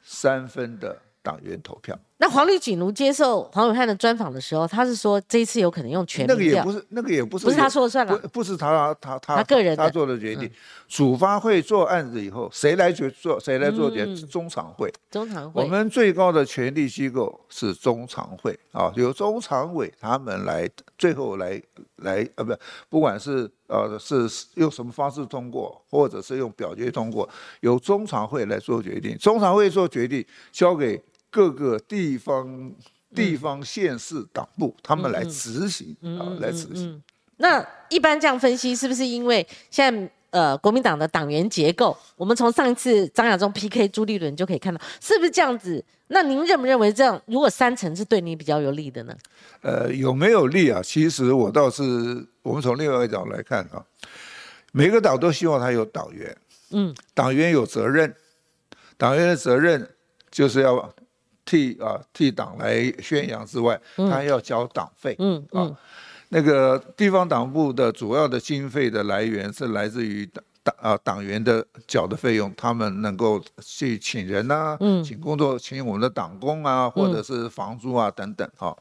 [0.01, 1.95] 三分的党员投票。
[2.21, 10.47] 那黄立锦如接受黄伟汉的专访的时候，他是说这一次有可能用全那个也不是，那个也不是，不是他说了算了，不是他他他他个人他做的决定。
[10.87, 14.05] 主发会做案子以后，谁来决做谁来做决？
[14.27, 15.63] 中常会，中常会。
[15.63, 20.69] 我们最高的权力机构是中常会啊，由中常委他们来
[20.99, 21.59] 最后来
[21.95, 22.53] 来呃，不，
[22.89, 27.27] 不管是呃是用什么方式通过，或者是用表决通过，
[27.61, 29.17] 由中常会来做决定。
[29.17, 31.01] 中常会做决定，交给。
[31.31, 32.71] 各个地方、
[33.15, 37.01] 地方县市党部，他们来执行啊，来执行。
[37.37, 45.83] 那一般这样分析，是不是因为现在呃国民党的党员结构，我们从上一次张亚中 PK 朱立伦就可以看到，是不是这样子？
[46.13, 49.15] 那您认不认为这样，如果三层是对你比较有利的呢？
[49.61, 50.81] 呃，有没有利啊？
[50.83, 51.83] 其实我倒是，
[52.43, 53.81] 我们从另外一个角度来看啊，
[54.73, 56.37] 每个党都希望他有党员，
[56.71, 58.13] 嗯，党员有责任，
[58.97, 59.89] 党员的责任
[60.29, 60.93] 就是要
[61.45, 65.69] 替啊替党来宣扬之外，他要交党费，嗯啊，
[66.29, 70.43] 那个地方党部的主要的经费的来源是来自于党。
[70.63, 78.71] 党啊，党员的缴的费用，他们能够去请人呐，请工作，请我们的党工啊，或者是房租啊等等啊。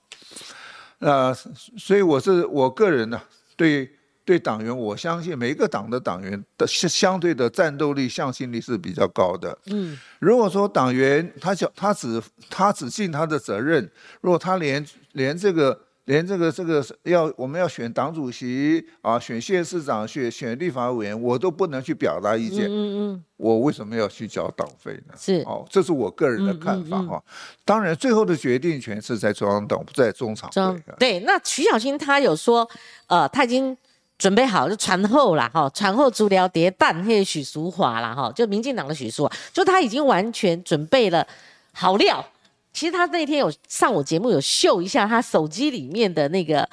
[0.98, 3.18] 那所以我是我个人呢，
[3.56, 3.90] 对
[4.24, 9.56] 对党员，我相信每一个党的党员的相相对的战斗力、向心力是比较高的。
[9.66, 13.90] 嗯，如果说党员他讲他只他只尽他的责任，
[14.20, 15.80] 如果他连连这个。
[16.06, 22.66] 连这个这个要我们要选党主席啊，选县市长，选选立法委员，我都不能去表达意见。
[22.66, 25.14] 嗯嗯，我为什么要去交党费呢？
[25.16, 27.22] 是哦，这是我个人的看法哈。
[27.64, 30.82] 当然，最后的决定权是在中央党，不在中常会。
[30.98, 32.68] 对，那徐小新他有说，
[33.06, 33.76] 呃，他已经
[34.20, 41.26] 准备好就传后了哈，传后足疗叠蛋，嘿，许淑华了哈，就民进党的许淑华，就他已经完全准备了
[41.72, 42.22] 好料。
[42.70, 46.68] 其实他那天有上我节目，有秀一下他手机里面的那个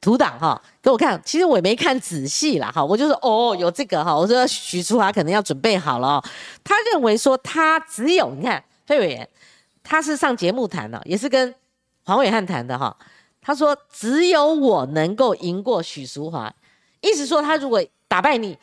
[0.00, 1.18] 图档哈，给我看。
[1.24, 6.24] 其实我也没看仔细啦哈，我就说哦有这个哈，我说许淑华可能要准备好了哦。
[6.64, 9.28] 他认为说他只有你看费委员，
[9.84, 11.54] 他是上节目谈的，也是跟
[12.02, 12.94] 黄伟汉谈的哈。
[13.40, 16.52] 他说只有我能够赢过许淑华，
[17.00, 18.58] 意思说他如果打败你。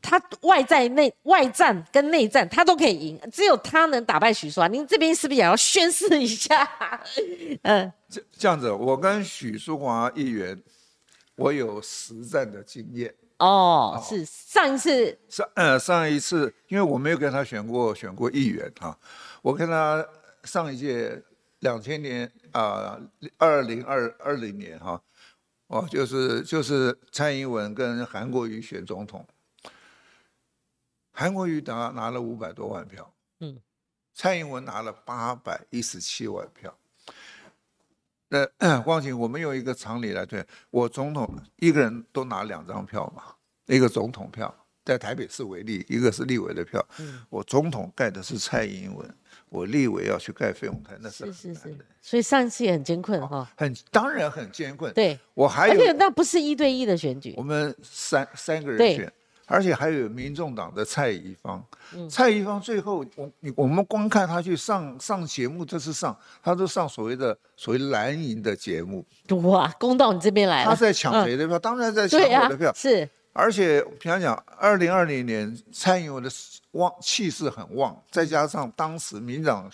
[0.00, 4.68] 他外在内外战跟内战他都可以赢，只有他能打败许淑华。
[4.68, 6.66] 您这边是不是也要宣誓一下？
[7.62, 10.56] 嗯，这这样子，我跟许淑华议员，
[11.34, 13.12] 我有实战的经验。
[13.38, 18.96] 哦，是上一次上呃上一次，因为我没有跟他选过选过议员哈，
[19.42, 20.06] 我跟他
[20.44, 21.20] 上一届
[21.58, 22.96] 两千年啊
[23.36, 25.02] 二零二二零年哈，
[25.68, 29.26] 哦就是就是蔡英文跟韩国瑜选总统。
[31.12, 33.58] 韩国瑜拿拿了五百多万票，嗯，
[34.14, 36.76] 蔡英文拿了八百一十七万票。
[38.28, 43.22] 那光景，我们用一个常理来对，我总统一个人都拿两张票嘛，
[43.66, 44.54] 一个总统票，
[44.84, 46.86] 在台北市为例，一个是立委的票。
[47.30, 49.16] 我总统盖的是蔡英文，
[49.50, 54.92] 我立委要去盖费永泰，那是是是，所以上次也很艰困哈，很当然很艰困。
[54.94, 59.12] 对，我还有，而且那不是一对一的选举，我们三三个人选。
[59.50, 61.64] 而且还有民众党的蔡宜芳，
[62.10, 69.02] 蔡宜芳最后我你我们光看他去上上节目，这次上他都上所谓的所谓蓝营的节目，
[69.44, 70.68] 哇，攻到你这边来了。
[70.68, 71.58] 他在抢谁的票？
[71.58, 72.70] 当然在抢我的票。
[72.74, 76.28] 是，而且平常讲，二零二零年蔡英文的
[76.78, 79.70] 旺气势很旺，再加上当时民党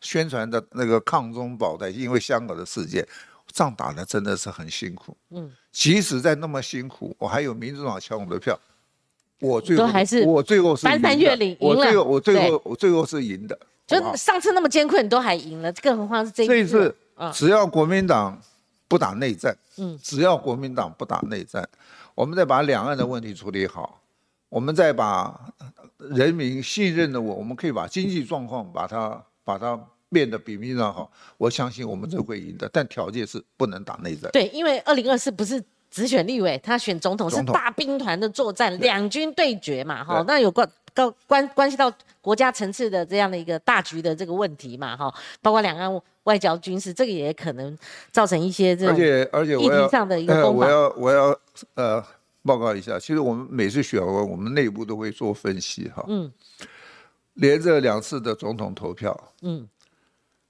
[0.00, 3.06] 宣传的那个抗中保台，因为香港的事件，
[3.52, 5.16] 仗打的真的是很辛苦。
[5.30, 8.58] 嗯，即使在那么辛苦，我还有民主党抢我的票。
[9.38, 11.76] 我最后还是我最后是翻山越岭赢了。
[11.76, 13.58] 我最后我最后我最后是赢的。
[13.86, 16.52] 就上次那么艰困，你都还赢了，更何况是这一次。
[16.52, 16.96] 这一次，
[17.34, 18.40] 只要国民党
[18.88, 21.68] 不打内战，嗯，只要国民党不打内战，
[22.14, 24.00] 我们再把两岸的问题处理好，
[24.48, 25.38] 我们再把
[26.10, 29.78] 人民信任的我，我们可以把经济状况把它把它
[30.10, 32.68] 变得比民进党好，我相信我们就会赢的。
[32.72, 34.30] 但条件是不能打内战。
[34.32, 35.62] 对，因为二零二四不是。
[35.88, 41.90] 只选立委，他选总统是大兵团的作战，两军对决嘛，哈，那有关关关关系到
[42.20, 45.88] 国家层次的这样的一个大局的这个问题嘛，哈，包括两岸
[46.24, 47.78] 外交、军事，这个也可能
[48.10, 51.34] 造成一些这种而且而且议题上的一个我要我要
[51.74, 52.04] 呃
[52.46, 56.32] 报告一下，其实我们每次选完，我们内部都会做分析，哈，嗯，
[57.34, 59.68] 连着两次的总统投票，嗯，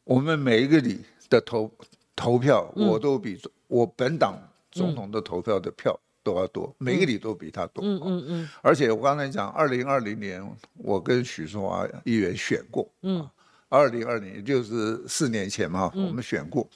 [0.04, 1.72] 我们每一个里的投
[2.14, 4.38] 投票，我都比我本党。
[4.68, 7.82] 总统的投票的票都要多，每个里都比他多。
[7.82, 8.48] 嗯嗯嗯。
[8.60, 12.86] 而且我刚才讲，二零二零年我跟许淑华议员选过。
[13.00, 13.26] 嗯。
[13.70, 16.68] 二零二零也就是四年前嘛，我们选过。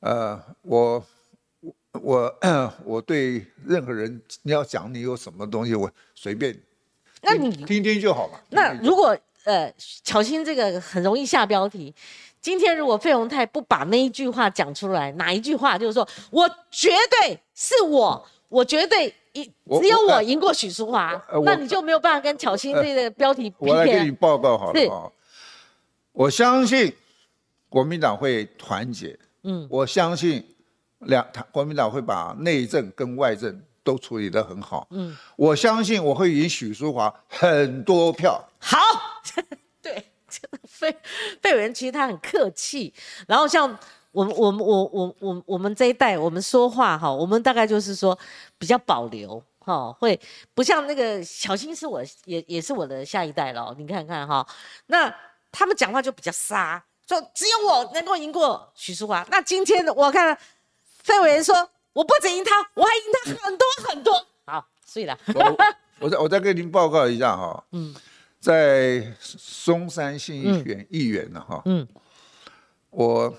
[0.00, 1.04] 呃，我
[2.02, 2.38] 我
[2.84, 6.58] 我对任何人你要讲你有什么东西，我随便。
[7.22, 8.40] 那你听听就好了。
[8.50, 9.72] 那如果呃，
[10.02, 11.94] 巧心这个很容易下标题。
[12.40, 23.50] 今天如果费鸿泰不把那一句话讲出来，哪一句话就是说我绝对是我，我绝对赢，只有我赢过许淑华，那你就没有办法跟巧心这个标题。
[23.56, 25.10] 我来给你报告好了啊，
[26.12, 26.94] 我相信
[27.70, 30.53] 国民党会团结，嗯，我相信
[31.06, 34.86] 两国民党会把内政跟外政都处理得很好。
[34.90, 38.42] 嗯，我相信我会赢许淑华很多票。
[38.58, 38.78] 好，
[39.82, 39.92] 对，
[40.28, 40.96] 真的费
[41.42, 42.92] 费委员其实他很客气，
[43.28, 43.68] 然后像
[44.12, 48.18] 我我们我我我我们这一代，我们说话哈，我们大概就是说
[48.58, 50.18] 比较保留哈，会
[50.54, 54.46] 不像那个小新是我也也是我的下一代了，你看看哈，
[54.86, 55.14] 那
[55.52, 59.26] 他们讲话就比较杀，说只有我能够赢过许淑华。
[59.30, 60.36] 那今天我看
[61.04, 61.70] 费委员说。
[61.94, 64.26] 我不止赢他，我还赢他很多很多。
[64.46, 65.16] 好，所以了。
[66.00, 67.64] 我再我再跟您报告一下哈。
[67.70, 67.94] 嗯。
[68.40, 71.62] 在松山新一选议员呢哈。
[71.66, 71.86] 嗯。
[72.90, 73.32] 我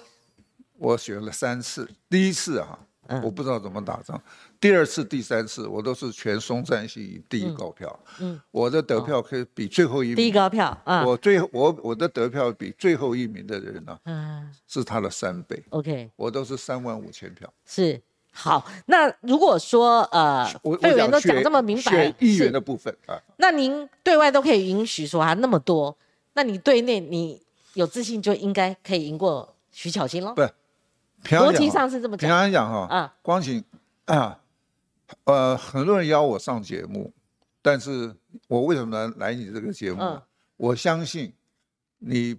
[0.78, 2.80] 我选了三次，第一次哈，
[3.24, 4.22] 我不知道怎么打仗。
[4.60, 8.00] 第二次、第三次，我都是全松山新第一高票。
[8.20, 8.40] 嗯。
[8.52, 10.16] 我的得票可以比最后一名。
[10.16, 11.06] 第一高票啊。
[11.06, 15.64] 我最我我的得票比最后一名的人呢，嗯，是他的三倍。
[15.70, 16.10] OK。
[16.16, 17.52] 我都是三万五千票。
[17.66, 18.02] 是。
[18.38, 20.46] 好，那如果说呃，
[20.82, 25.98] 费委员都讲这么明白，议员的部分啊，那您对外都可以允许说他那么多，
[26.34, 27.42] 那你对内你
[27.76, 30.34] 有自信就应该可以赢过徐巧芯喽？
[30.34, 30.42] 不，
[31.26, 32.28] 逻辑上是这么讲。
[32.28, 33.64] 平常讲哈，啊，光景
[34.06, 34.40] 啊，
[35.26, 37.12] 呃，很多人邀我上节目，
[37.62, 38.16] 但是
[38.48, 40.20] 我为什么来来你这个节目？
[40.58, 41.34] 我相信
[42.00, 42.38] 你。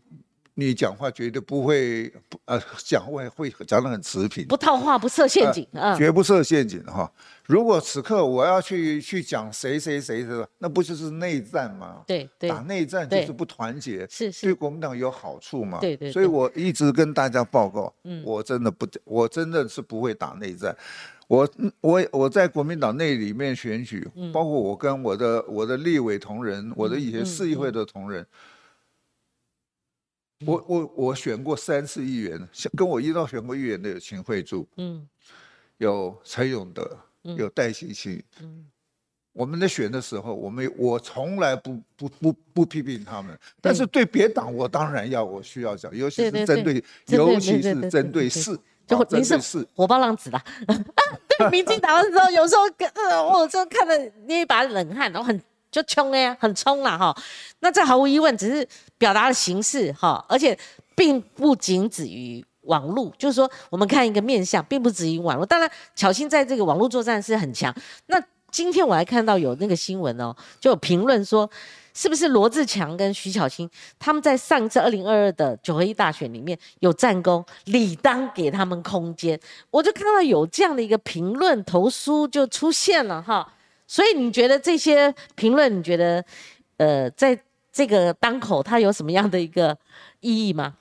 [0.59, 2.11] 你讲话绝对不会，
[2.47, 7.13] 呃，讲话会讲得很持平，不套话，不设陷阱，啊，绝不设陷阱哈。
[7.45, 12.03] 如果此刻我要去去讲谁谁谁的，那不就是内战吗？
[12.07, 15.79] 对对，打内战就是不团结，是是，对国民党有好处嘛？
[15.79, 20.75] 对对，所以我一直跟大家报告，嗯，我真的不，我真的是不会打内战。
[21.29, 21.47] 我
[21.83, 28.27] 我我在国民党内里面选举，包括我跟我的我的立委同仁，我的一些市议会的同仁。
[30.45, 32.39] 我我我选过三次议员，
[32.77, 35.09] 跟我一道选过议员的有秦惠柱，嗯，
[35.79, 38.67] 有陈永德，有戴喜清，嗯，
[39.33, 50.45] 我们在选的时候，我们我从来不不不不批评他们，但是对别党我当然要我需要讲，尤其是针对，尤其是针对四，就您是火爆浪子啦，
[51.39, 52.63] 对民进党的时候，有时候
[53.09, 55.41] 呃，我就看着捏一把冷汗，然后很。
[55.77, 57.15] 就冲哎，很冲了哈。
[57.61, 58.67] 那这毫无疑问只是
[58.97, 60.59] 表达的形式哈，而且
[60.95, 65.45] 并不仅止于网络，就是说我们看一个面相，并不止于网络。
[65.45, 67.75] 当然，巧心在这个网络作战是很强。
[68.07, 68.19] 那
[68.51, 71.51] 今天我还看到有那个新闻哦，就有评论说，
[71.93, 73.69] 是不是罗志强跟徐巧芯
[73.99, 79.39] 他们在上次二零二二的九合一大选里面有战功，理当给他们空间。
[79.71, 83.53] 我就看到有这样的一个评论投书就出现了哈。
[83.87, 86.25] 所以你觉得这些评论，你觉得，
[86.79, 87.39] 呃，在
[87.73, 89.77] 这个当口，它有什么样的一个
[90.21, 90.75] 意义吗？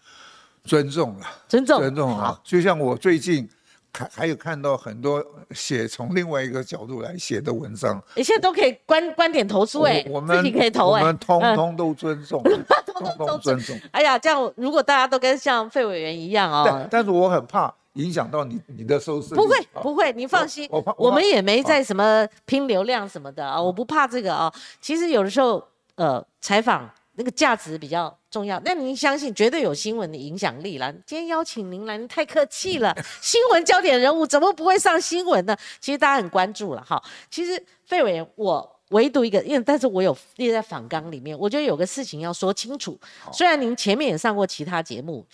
[0.64, 2.40] 尊重了，尊重，尊重啊！
[2.44, 3.48] 就像我最近
[3.94, 13.80] 看，还有看到很多写从另外一个角度来写的文章，你现在都可以观观点投出哎，我们自己可以投哎，我们 通通都尊重，通通都尊重。
[13.92, 17.72] 哎呀，这样如果大家都跟像费委员一样哦，但是我很怕。
[17.96, 19.34] 影响到你你的收视？
[19.36, 24.54] 不会不会，你放心，我们也没在什么拼流量什么的啊，我不怕这个啊。
[24.80, 25.66] 其实有的时候，
[25.96, 28.62] 呃，采访那个价值比较重要。
[28.66, 30.92] 那您相信，绝对有新闻的影响力了。
[31.06, 32.94] 今天邀请您来，您太客气了。
[33.22, 35.56] 新闻焦点人物怎么不会上新闻呢？
[35.80, 37.02] 其实大家很关注了哈。
[37.32, 43.00] 其实费委员，我唯独一个，因为但是我有列在访纲里面，我觉得有个事情要说清楚。
[43.32, 45.26] 虽然您前面也上过其他节目，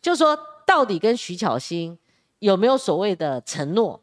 [0.00, 1.98] 就说到底跟徐巧芯。
[2.38, 4.00] 有没有所谓的承诺？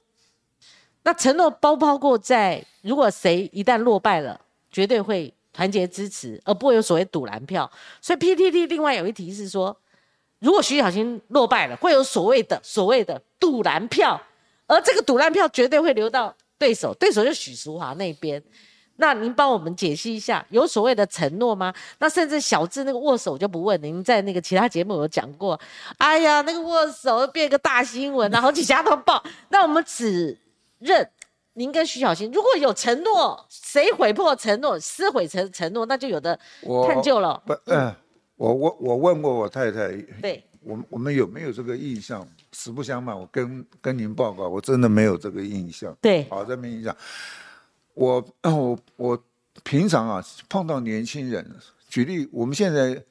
[1.04, 4.40] 那承诺包不包括在如果谁一旦落败了，
[4.72, 7.70] 绝对会团结支持，而不会有所谓赌蓝票。
[8.02, 9.76] 所以 PTT 另外有一题是说，
[10.40, 14.20] 如果徐小新落败了，会有所谓的所谓的赌蓝票，
[14.66, 18.42] 而这个赌蓝票绝对会流到对手，对手就许淑华那边。
[18.98, 21.74] 那您帮我们解析一下，有所谓的承诺吗？
[22.00, 25.60] 那甚至小智那个握手就不问，您在那个其他节目有讲过。
[25.98, 29.24] 哎呀，那个握手变个大新闻， 然后几家都报。
[29.50, 30.38] 那我们只
[30.80, 31.10] 认
[31.54, 36.40] 您跟徐小新，如果有承诺，谁毁破承诺、撕毁承承诺，那就有的
[36.88, 37.42] 探究了。
[37.46, 37.94] 不，嗯，
[38.36, 39.90] 我我我问过我太太，
[40.22, 42.28] 对，我我们有没有这个印象？
[42.52, 45.96] 实不相瞒，我跟跟您报告，我真的没有这个印象。
[46.00, 46.96] 对，好，这没印象。
[47.94, 49.24] 我我我
[49.64, 51.46] 平常啊碰到年轻人，
[51.88, 53.04] 举例我们现在，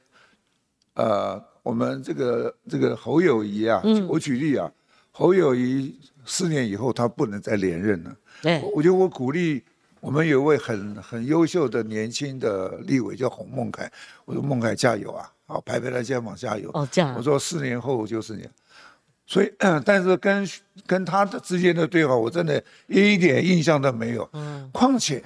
[0.95, 4.71] 呃，我们这个这个侯友谊啊，我举例啊，
[5.13, 8.17] 侯友谊四年以后他不能再连任了。
[8.43, 9.63] 对，我觉得我鼓励
[10.01, 13.91] 我们有一位很很优秀的年轻的立委叫洪孟凯，
[14.25, 16.69] 我说孟凯加油啊，好拍拍他肩膀加油。
[16.75, 17.15] 哦，这样。
[17.17, 18.49] 我说四年后就是你，
[19.25, 19.51] 所以，
[19.85, 20.49] 但是跟
[20.87, 24.29] 跟他的之间的对话，我真的一点印象都没有。
[24.33, 25.23] 嗯，况且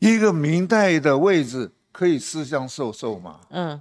[0.00, 3.40] 一个明代的位置可以私相授受吗？
[3.50, 3.80] 嗯，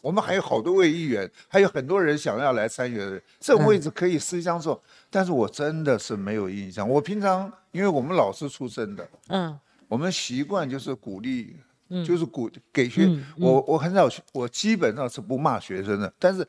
[0.00, 6.88] 我们还有好多位议员，还有很多人想要来参与的，这种位置可以私相授，但是我真的是没有印象。
[6.88, 11.56] 我平常因为我们老师出身的，嗯，我们习惯就是鼓励，
[12.04, 13.08] 就是鼓给学
[13.38, 16.44] 我我很少我基本上是不骂学生的，但是。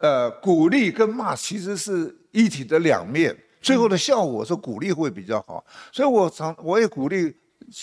[0.00, 5.62] 呃，鼓励跟骂其实是一体的两面，最后的效果是鼓励会比较好。
[5.92, 7.36] 所以我常我也鼓励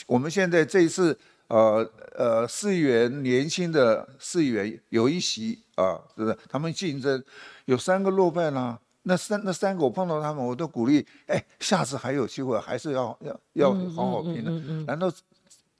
[0.07, 1.15] 我们现在这一次，
[1.47, 1.87] 呃
[2.17, 6.35] 呃，市议员年轻的市议员有一席啊，是不是？
[6.49, 7.23] 他们竞争
[7.65, 14.49] 有三个落败啦，那三那三个我碰到他们，我都鼓励，哎，下次还有机会，还是要要要好好拼的。
[14.87, 15.13] 难道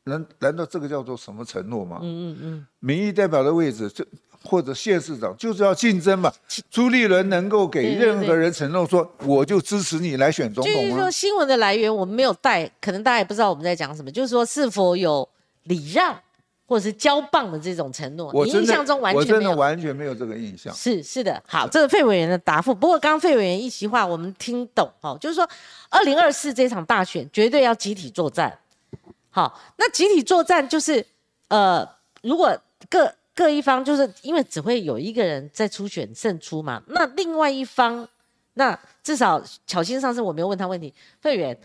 [0.03, 1.97] 难难道这个叫做什么承诺吗？
[2.03, 4.05] 嗯嗯嗯，民意代表的位置就。
[4.47, 6.31] 或者县市长就是要竞争嘛？
[6.71, 14.09] 朱立伦能够给任何人承诺说，我就支持你来选总统就是说新闻的来源我们没有带，可能大家也不知道我们在讲什么。
[14.09, 15.27] 就是说是否有
[15.63, 16.17] 礼让
[16.65, 18.31] 或者是交棒的这种承诺？
[18.33, 20.73] 我印象中完全我真的完全没有这个印象。
[20.73, 22.73] 是是的，好，这是费委员的答复。
[22.73, 25.45] 不过刚刚费委员一席话我们听懂哦，就是说
[25.89, 28.57] 二零二四这场大选绝对要集体作战。
[29.29, 31.05] 好，那集体作战就是
[31.49, 31.85] 呃，
[32.21, 32.57] 如果
[32.89, 33.13] 各。
[33.37, 38.09] 各一方就是因为只会有一个人在初选胜出嘛，那另外一方，
[38.55, 41.55] 那至少巧心上次我没有问他问题，费员，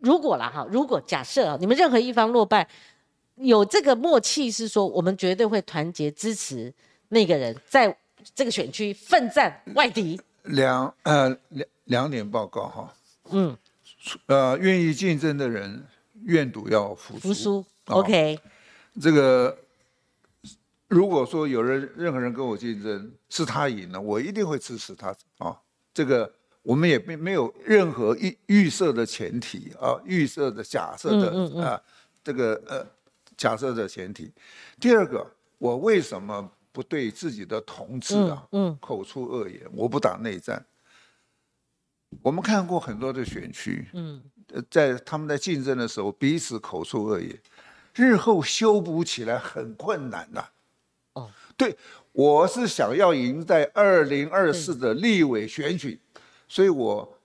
[0.00, 2.68] 如果啦哈，如果假设你们任何一方落败，
[3.36, 6.70] 有这个默契是说我们绝对会团结支持
[7.08, 7.96] 那个人在
[8.34, 10.20] 这个选区奋战外敌。
[10.42, 12.94] 两呃两两点报告哈，
[13.30, 13.56] 嗯，
[14.26, 15.82] 呃愿意竞争的人
[16.24, 18.38] 愿赌要服输服输，OK，
[19.00, 19.56] 这个。
[20.88, 25.54] 如果说有人任何人跟我竞争，是他赢了，我一定会支持他啊。
[25.92, 26.32] 这个
[26.62, 31.80] 我们也没没有任何预预设的前提啊，预设的假设的啊，
[32.24, 32.86] 这个呃
[33.36, 34.32] 假设的前提。
[34.80, 35.26] 第二个，
[35.58, 39.60] 我为什么不对自己的同志啊嗯口出恶言？
[39.74, 40.64] 我不打内战。
[42.22, 44.22] 我们看过很多的选区，嗯，
[44.70, 47.38] 在他们在竞争的时候彼此口出恶言，
[47.94, 50.42] 日后修补起来很困难的。
[51.58, 51.76] 对，
[52.12, 56.00] 我是想要赢在二零二四的立委选举，
[56.46, 57.18] 所以我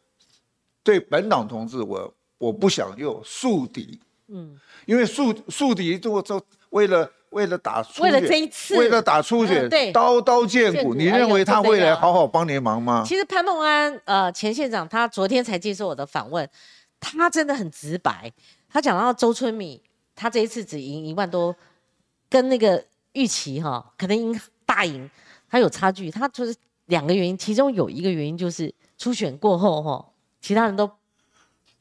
[0.82, 13.04] 对本党同志，我我不想用树敌，嗯，因为树树敌就就为了为了打为了这一次，为了打初选，对，刀刀见骨，你认为他未来好好帮你忙吗？
[13.06, 16.50] 其实潘孟安呃前县长他昨天才接受我的访问，
[17.00, 18.34] 他真的很直白，
[18.68, 19.80] 他讲到周春米，
[20.16, 21.56] 他这一次只赢一万多，
[22.28, 22.84] 跟那个。
[23.14, 25.10] 预期哈，可能赢大赢，
[25.50, 26.12] 它有差距。
[26.12, 26.56] 它就是
[26.86, 30.06] 两个原因，其中有一个原因就是初选过后哈，
[30.42, 30.90] 其他人都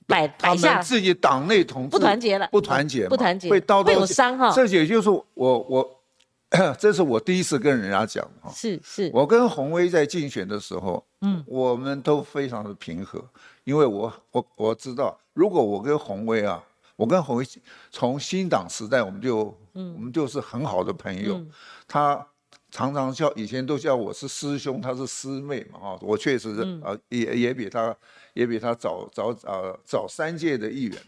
[0.07, 4.53] 摆摆下自己党内同志不团结了，不团结，不团结会刀会有伤哈。
[4.55, 6.01] 这也就是我我，
[6.79, 8.51] 这是我第一次跟人家讲哈。
[8.55, 13.25] 是是，我跟洪威在竞选的时候，嗯，我们都非常的平和，
[13.65, 16.63] 因为我我我知道，如果我跟洪威啊。
[16.95, 17.45] 我跟洪威
[17.91, 21.41] 从新党时代，我们就，嗯，我们就是很好的朋友。
[21.87, 22.27] 他
[22.71, 27.95] 常常叫以前都叫我是师兄，他是师妹嘛，啊，我确实是啊，也也比他
[28.35, 30.99] 也比他早早早早三届的议员。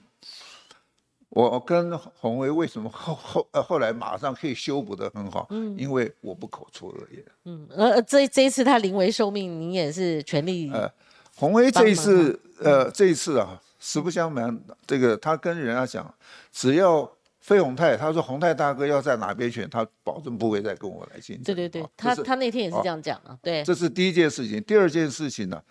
[1.31, 5.47] 我跟洪威为什么后后呃后来马上可以修补的很好？
[5.51, 7.25] 嗯，因为我不口出恶言。
[7.45, 10.71] 嗯，呃这这一次他临危受命，您也是全力。
[10.73, 10.91] 呃，
[11.35, 13.61] 洪威这一次，呃，这一次啊。
[13.87, 16.15] 实不相瞒，这个他跟人家讲，
[16.51, 17.03] 只要
[17.45, 21.55] 费宏泰，他说宏泰大哥要在哪边选，他保证不会再跟我来竞争。
[21.55, 23.39] 对对对，他他那天也是这样讲啊。
[23.43, 24.63] 对，这是第一件事情。
[24.63, 25.63] 第二件事情呢，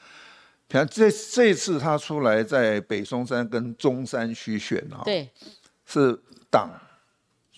[0.69, 5.27] 像这这次他出来在北松山跟中山区选啊，对，
[5.83, 6.15] 是
[6.51, 6.69] 党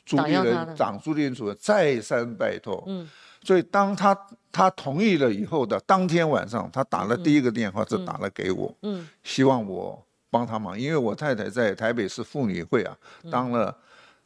[0.05, 3.05] 朱立伦党朱立伦主任再三拜托，嗯，
[3.43, 4.17] 所以当他
[4.49, 10.01] 他同意了以后的当天晚上，他打了第一个电话是打了给我，嗯，希望我。
[10.31, 12.97] 帮他忙，因为我太太在台北市妇女会啊，
[13.31, 13.73] 当了，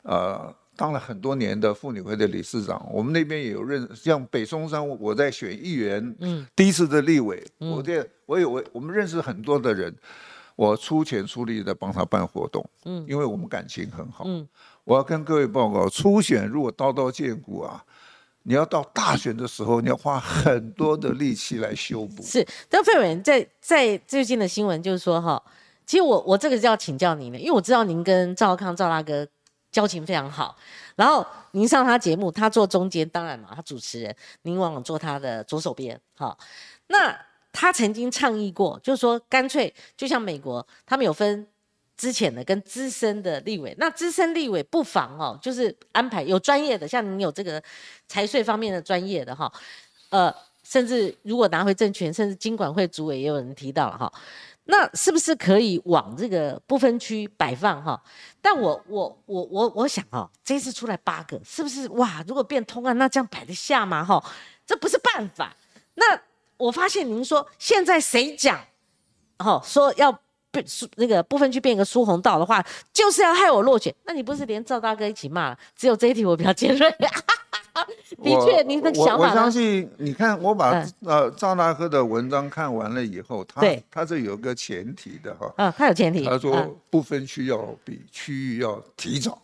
[0.04, 2.86] 呃，当了很多年的妇女会的理事长。
[2.92, 9.94] 我们那边也有认，像北松山，我在选议员，嗯，第一次的立委，我这我有我我们认识很多的人，
[10.56, 14.48] 我出钱出力的帮他办活动，嗯，因为我们感情很好，嗯，
[14.86, 17.84] 我要跟各位报告，初选如果刀刀见骨啊，
[18.44, 22.24] 你要到大选的时候，你要花很多的力气来修补。
[22.24, 25.42] 是，但费委员在在最近的新闻就是说哈。
[25.86, 29.28] 其实我我这个是要请教您的，因为我知道您跟赵康赵大哥
[29.72, 30.58] 交情非常好，
[30.96, 36.38] 然后您上他节目，他坐中间，当然嘛，他主持人，您往往坐他的左手边，好。
[36.88, 37.16] 那
[37.52, 41.48] 他曾经倡议过，就是说干脆就像美国，他们有分
[41.96, 47.62] 之前的跟资深的立委，那资深立委不妨哦，就是安排有专业的，像你有这个
[48.08, 49.52] 财税方面的专业的哈，
[50.10, 54.12] 呃，甚至如果拿回政权，甚至经管会主委也有人提到了哈。
[54.72, 58.00] 那是不是可以往这个不分区摆放哈？
[58.40, 62.24] 但我我我我我想啊，这次出来八个，是不是哇？
[62.28, 64.06] 如果变通啊，那这样摆得下吗？
[64.06, 64.24] 哈，
[64.68, 65.56] 这不是办法。
[65.96, 66.22] 那
[66.58, 68.64] 我发现您说现在谁讲，
[69.40, 70.12] 哈，说要
[70.52, 73.94] 变那个不分区变一个苏红道的话，就是要害我落选。
[74.06, 75.58] 那你不是连赵大哥一起骂了？
[75.76, 76.90] 只有这一题我比较尖锐。
[78.22, 79.30] 的确，您的想法。
[79.30, 85.54] 我相信，你看，我把呃赵大哥的文章看完了以后，他他是有个前提的哈。
[85.56, 86.26] 啊，他有前提。
[86.26, 89.42] 他说不分区要比区域要提早。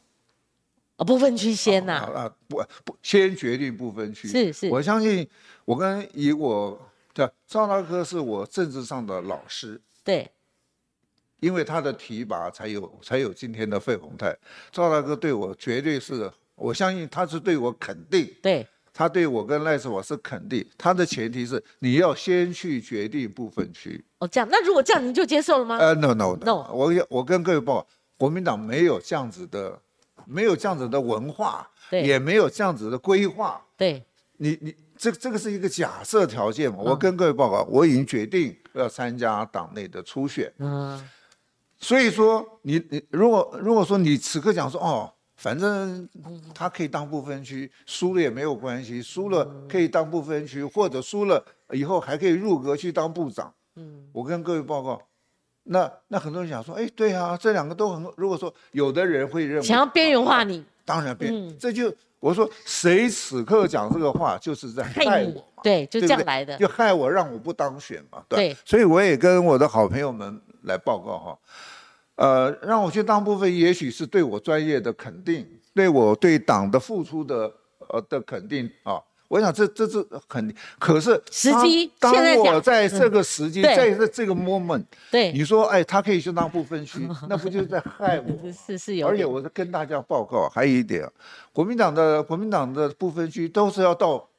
[0.97, 1.93] 啊，不分区先呐。
[2.14, 4.28] 啊不不，先决定不分区。
[4.28, 4.70] 是是。
[4.70, 5.26] 我相信，
[5.64, 6.78] 我跟以我
[7.14, 9.80] 的赵大哥是我政治上的老师。
[10.03, 10.30] 对。
[11.46, 14.36] 因为他的提拔，才有才有今天的费鸿泰。
[14.72, 16.32] 赵大哥对我绝对是。
[16.56, 20.66] 我相信他是对我肯定，对，他对我跟赖世宝是肯定。
[20.78, 24.02] 他的前提是你要先去决定部分区。
[24.20, 25.78] 哦，这样，那如果这样，您就接受了吗？
[25.78, 27.86] 呃，no no no，我我跟各位报，
[28.18, 29.78] 国民党没有这样子的，
[30.26, 33.62] 没有这样子的文化，也没有这样子的规划。
[33.76, 34.02] 对，
[34.38, 36.78] 你你这这个是一个假设条件嘛？
[36.80, 40.50] 我跟各位报告，我已经决定要参加党内的初选。
[40.60, 41.06] 嗯，
[41.86, 45.11] 所以说你你如果如果说你此刻讲说哦。
[45.38, 46.07] 反正
[46.53, 53.53] 他可以当不分区，输了也没有关系，输了可以当不分区，或者输了以后还可以入阁去当部长。
[53.75, 54.99] 嗯，我跟各位报告，
[55.63, 58.07] 那那很多人想说，哎，对啊，这两个都很。
[58.15, 68.55] 如果说有的人会认为想要边缘化你，当然边，这就我说谁此刻讲这个话就是在害我嘛，对，就这样来的，就害我让我不当选嘛，对。
[68.63, 71.38] 所以我也跟我的好朋友们来报告哈。
[72.16, 77.51] 呃，让我去当部分，也许是对我专业的肯定，对我对党的付出的
[77.89, 79.01] 呃的肯定啊。
[79.28, 80.55] 我想这这是肯定。
[80.78, 88.28] 可是时机，当我在这个时机，在这这个 moment，对你说，哎，他可以去当部分区，那不就是在害我？
[88.53, 89.07] 是是有。
[89.07, 91.09] 而且我是跟大家报告，还有一点，
[91.51, 94.30] 国民党的国民党的部分区都是要到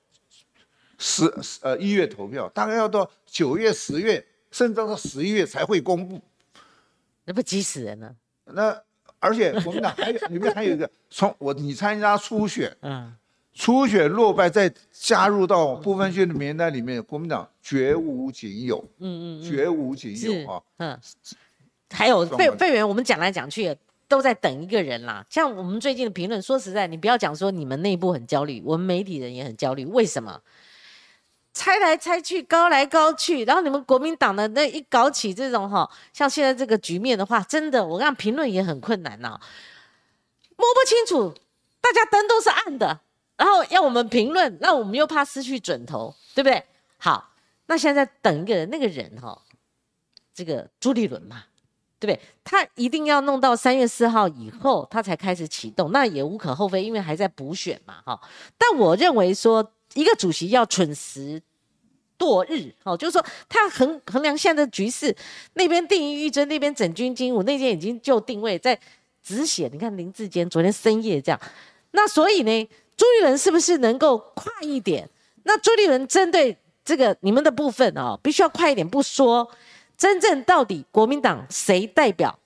[0.98, 1.30] 十
[1.62, 6.18] 呃一月投票，大概要到九月、十月，甚至到十一月才会公布。
[7.26, 8.14] 那不急死人了。
[8.46, 8.80] 那
[9.18, 13.12] 而且国民党还有里面还有一个，从我你参加初选，嗯，
[13.52, 20.98] 初选落败再加入到不分区的名单里面，国民党绝无仅有，嗯嗯，绝无仅有啊，嗯，
[21.90, 25.26] 还有费费员，我们讲来讲去都在等一个人啦。
[25.28, 30.40] 像我们最近的评论，说实在，你不要讲说你们内部很焦虑，我们媒体人也很焦虑，为什么？
[31.56, 39.40] 猜来猜去，高来高去，然后你们国民党的那一搞起这种哈，像现在这个局面的话，真的，我看评论也很困难呐，
[40.54, 41.32] 摸不清楚，
[41.80, 43.00] 大家灯都是暗的，
[43.38, 46.62] 然后要我们评论，那我们又怕失去准头，对不对？
[46.98, 47.32] 好，
[47.68, 49.40] 那现在等一个人，那个人哈，
[50.34, 51.44] 这个朱立伦嘛，
[51.98, 52.22] 对不对？
[52.44, 58.20] 他一定要弄到三月四号以后，他才开始启动，那也无可厚非，因为还在补选嘛，哈。
[58.58, 59.72] 但我认为说。
[59.96, 61.42] 一个主席要蠢时
[62.18, 65.14] 度日，哦，就是说他衡衡量现在的局势，
[65.54, 68.78] 那边定于玉珍，那边整军精武，那边已经就定位在
[69.22, 69.68] 止血。
[69.72, 71.40] 你看林志坚昨天深夜这样，
[71.90, 75.08] 那所以呢，朱立伦是不是能够快一点？
[75.42, 79.50] 那朱立伦针对这个你们的部分哦，必须要快一点，不说
[79.96, 82.38] 真正到底国民党谁代表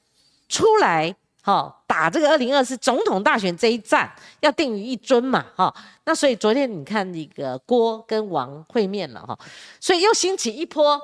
[0.49, 1.15] 出来？
[1.43, 5.75] 好，打这个二零二四总统大选这一战，要定于一尊嘛，哈。
[6.05, 9.39] 那所以昨天你看那个郭跟王会面了，哈，
[9.81, 11.01] 所以又兴起一波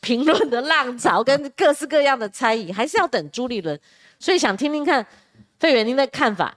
[0.00, 3.80] 评论的浪潮，跟各式各样的猜疑，还是要等朱立伦。
[4.18, 5.04] 所以想听听看
[5.58, 6.54] 费远您的看法。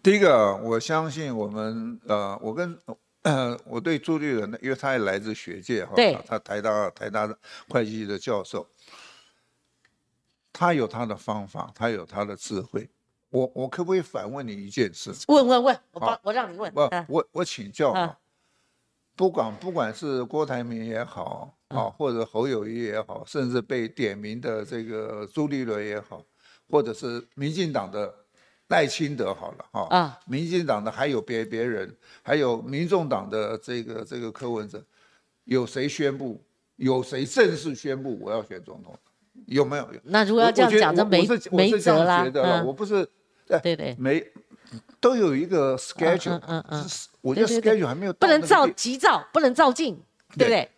[0.00, 2.78] 第一个，我相信我们呃，我跟
[3.22, 7.36] 呃，我对朱立伦，因为他也来自学界，哈，对，他台大台大的
[7.68, 8.64] 会计系的教授。
[10.58, 12.90] 他有他的方法，他有他的智慧。
[13.30, 15.12] 我我可不可以反问你一件事？
[15.28, 16.74] 问问问，我帮我让你问。
[16.74, 18.18] 不，我我请教啊。
[19.14, 26.24] 不管不管是郭台铭也好，啊，或者侯友谊也好，甚至被点名的这个朱立伦也好，
[26.68, 28.12] 或者是民进党的
[28.66, 34.84] 赖清德好了，哈啊，民进党的还有别别人，还有民众党的这个这个柯文哲，
[35.44, 36.42] 有谁宣布？
[36.74, 38.98] 有谁正式宣布我要选总统？
[39.46, 39.88] 有没有？
[40.04, 42.26] 那如果要这样讲，就没没辙啦。
[42.64, 43.08] 我不是，
[43.62, 44.24] 对对，没
[45.00, 46.86] 都有一个 schedule，嗯嗯，
[47.20, 49.98] 我觉得 schedule 还没有，不能照急照，不能照进，
[50.36, 50.70] 对不对？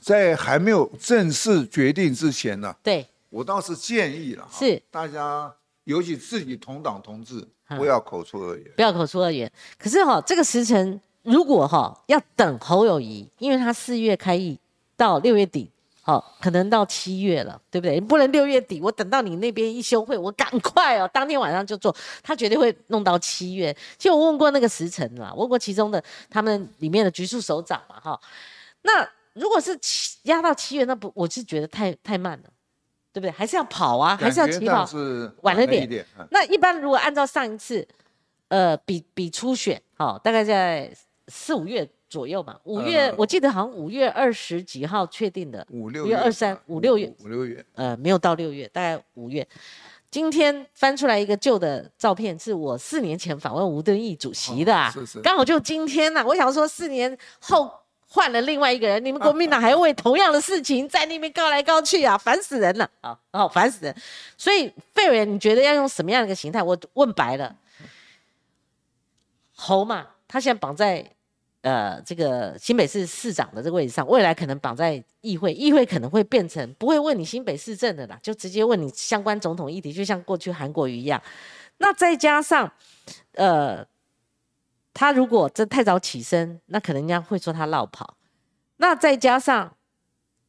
[0.00, 5.52] 在还没有正式决定之前呢，对，我倒是建议了，是大家
[5.84, 9.50] 尤其自己同党同志，不要口出恶言，不要口出恶言。
[9.78, 14.58] 可是哈，这个时辰如果哈要等侯友谊，因为他四月开议
[14.96, 15.70] 到六月底。
[16.06, 18.00] 好，可能到七月了，对不对？
[18.00, 21.92] 不能六月底，我等到你那边一休会，我赶快哦，当天晚上就做。
[22.22, 23.76] 他绝对会弄到七月。
[23.98, 26.00] 其实我问过那个时辰啦，问过其中的
[26.30, 28.20] 他们里面的局处首长嘛，哈。
[28.82, 32.44] 那如果是七压到七月，那不我是觉得太太慢了，
[33.12, 33.30] 对不对？
[33.32, 35.28] 还是要跑啊，还是要起跑是？
[35.42, 36.06] 晚了点。
[36.30, 37.84] 那一般如果按照上一次，
[38.46, 40.88] 呃，比比初选，好，大概在
[41.26, 41.90] 四五月。
[42.08, 49.46] 左右嘛，五月我记得好像五月二十几号确定的，五六月二三五六月五六月，呃，没有到六月，大概五月。
[50.08, 56.24] 今天翻出来一个旧的照片，是我四年前访问吴敦义主席的啊，刚好就今天呐。
[56.24, 57.70] 我想说，四年后
[58.08, 63.18] 换了另外一个人，你们国民党 还要为同样的事情在那边告来告去啊，烦死人了啊！
[63.32, 63.94] 哦，烦死人。
[64.38, 66.62] 所以费委员，你觉得要用什么样的一个形态？
[66.62, 67.54] 我问白了，
[69.54, 71.15] 侯嘛，他现在绑在。
[71.66, 81.20] 呃，这个新北市市长的这个位置上，未来可能绑在议会，议会可能会变成不会问你新北市政的啦，就直接问你相关总统议题，就像过去韩国瑜一样。
[81.78, 82.70] 那再加上，
[83.32, 83.84] 呃，
[84.94, 88.16] 他如果这太早起身，那可能人家会说他绕跑。
[88.76, 89.74] 那再加上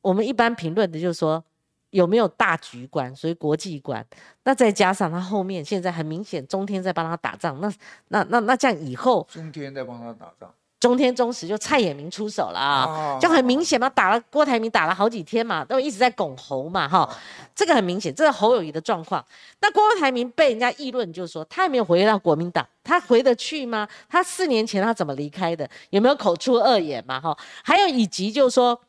[0.01, 1.43] 我们一般评论的，就是说
[1.89, 4.05] 有没有大局观，所以国际观。
[4.43, 7.74] 那再加上他后面现在很明显，中天在帮他打仗，那
[8.09, 10.53] 那那那这样以后，中天在帮他打仗。
[10.80, 17.09] 中天中时就蔡衍明出手了啊，就很明显嘛，打了郭台铭打了好几天嘛，都一直在拱侯嘛哈，
[17.55, 19.25] 这个很明显，这是侯友谊的状况。
[19.59, 23.88] 那郭台铭被人家议论，就是说他也没有回到国民党，他回得去吗？
[24.07, 25.67] 他四年前他怎么离开的？
[25.89, 27.36] 有没有口出恶言嘛哈？
[27.63, 28.80] 还有以及就是说，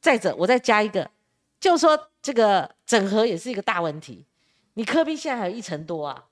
[0.00, 1.08] 再者我再加一个，
[1.60, 4.24] 就是说这个整合也是一个大问题。
[4.74, 6.24] 你科比现在还有一成多啊，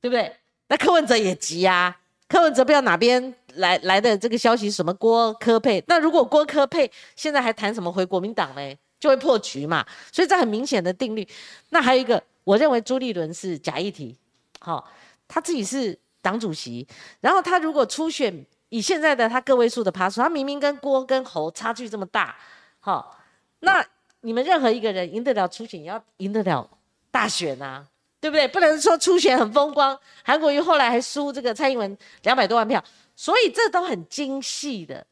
[0.00, 0.34] 对不对？
[0.66, 1.96] 那柯文哲也急啊。
[2.28, 5.82] 柯文哲不知道哪边来来的这个消息，什么郭科佩？
[5.86, 8.74] 那如果郭科佩现在还谈什么回国民党呢？
[8.98, 9.84] 就会破局嘛。
[10.10, 11.26] 所以这很明显的定律。
[11.70, 14.16] 那还有一个，我认为朱立伦是假议题，
[14.60, 14.88] 好，
[15.28, 16.86] 他自己是党主席，
[17.20, 22.34] 然后他如果初选以现在的他个位数的趴数，他明明跟郭跟侯差距这么大，
[22.80, 23.18] 好，
[23.60, 23.84] 那
[24.22, 26.68] 你们任何一个人赢得了初选，也要赢得了
[27.10, 27.86] 大选啊。
[28.18, 28.48] 对不对？
[28.48, 32.82] 不能说初选很风光，韩国瑜后来还输这个蔡英文两百多万票，
[33.16, 35.04] 所以这都很精细的。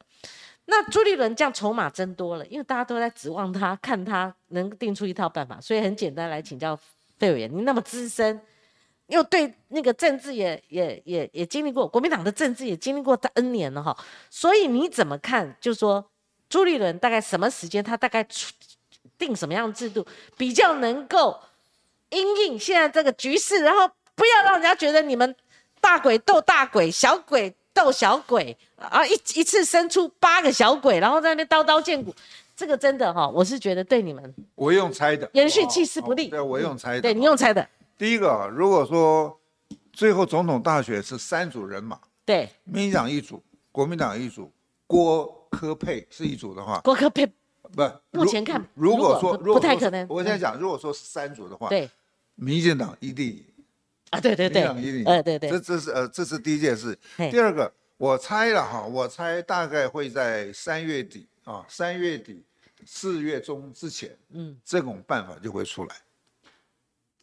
[0.67, 5.61] 那朱立伦这样筹码增多了，因为大家都在指望他，看他能定出一套办法。
[5.61, 6.79] 所以很简单来请教
[7.19, 8.41] 费委员，你那么资深，
[9.09, 13.97] 又对那个政治也也也也经历过，国民党的政治也经历过 N 年了哈。
[14.31, 15.57] 所以你怎么看？
[15.61, 16.05] 就说
[16.49, 18.53] 朱立伦大概什么时间，他大概出
[19.19, 21.41] 定什么样的制度，比较能够？
[22.11, 25.35] 因应现在这个局势，然后不要让人家觉得你们
[25.81, 29.05] 大鬼斗大鬼，小鬼斗小鬼啊！
[29.05, 32.15] 一一次生出八个小鬼，然后在那边刀刀见骨，
[32.57, 36.29] 这个真的哈，我是觉得对你们，我用猜的，延续气势不利。
[36.29, 37.03] 对，我用猜的。
[37.03, 37.69] 对你用猜的。
[37.99, 39.39] 第一个，如果说
[39.93, 44.51] 最后总统大选是三组人马，对，民进党一组，国民党一组，
[44.87, 50.07] 郭科佩是一组的话，郭科佩不，目前看，如果说不太可能。
[50.09, 51.91] 我现在讲，如果说是三组的话，对。
[52.37, 53.45] 民进党一定
[54.15, 56.97] 啊，对对对，民进党一定，呃，对对，这这是呃，这是第一件事。
[57.31, 62.45] 第二个，我猜了哈，我猜大概会在三月底啊，三月底
[62.87, 65.97] 四月中之前，嗯，这种办法就会出来。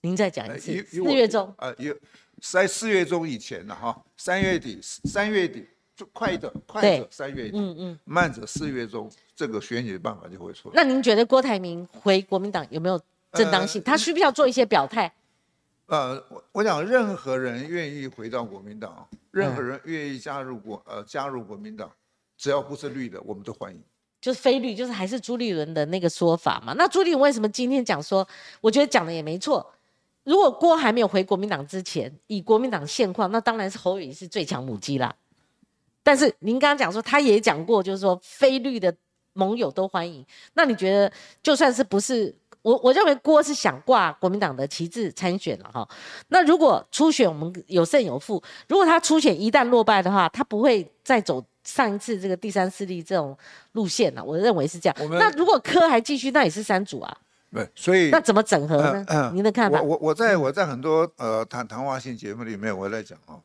[0.02, 1.96] 您再讲一次，四月中啊，有
[2.42, 5.66] 在四月中以前的哈，三月底，三月底
[5.96, 10.74] 就快的，快者三月底，嗯嗯，慢者四月中，这个选举的办法就会出来。
[10.76, 13.00] 那您觉得郭台铭回国民党有没有？
[13.34, 15.10] 正当性，他需不需要做一些表态？
[15.88, 21.92] 呃，我我讲，任何人愿意回到国民党，任何人愿意加入国呃加入国民党，
[22.38, 23.84] 只要不是绿的，我们都欢迎。
[24.22, 26.74] 就是非绿，就是还是朱立伦的那个说法嘛。
[26.78, 28.26] 那朱立伦为什么今天讲说？
[28.62, 29.74] 我觉得讲的也没错。
[30.24, 35.14] 如果郭还没有回国民党之前，以国民党现况，那当然是侯友是最强母鸡啦。
[36.04, 38.96] 但是您刚刚讲说，他也讲过，就是说非绿的
[39.34, 40.26] 盟友都欢迎。
[40.54, 41.12] 那你觉得，
[41.44, 42.34] 就算是不是？
[42.62, 45.88] 我我认为郭是想挂国民党的旗帜参选了哈。
[46.28, 53.38] 那如果初选我们有胜有负，如果他初选一旦落败的话，他不会再走上一次这个第三势力这种
[53.74, 54.24] 路线了。
[54.24, 54.96] 我认为是这样。
[55.12, 57.18] 那如果柯还继续，那也是三组啊。
[57.54, 59.32] 对，所以那怎么整合呢？
[59.34, 59.82] 您的看法？
[59.82, 63.42] 我我我在我在很多呃谈谈话性节目里面我在讲哦，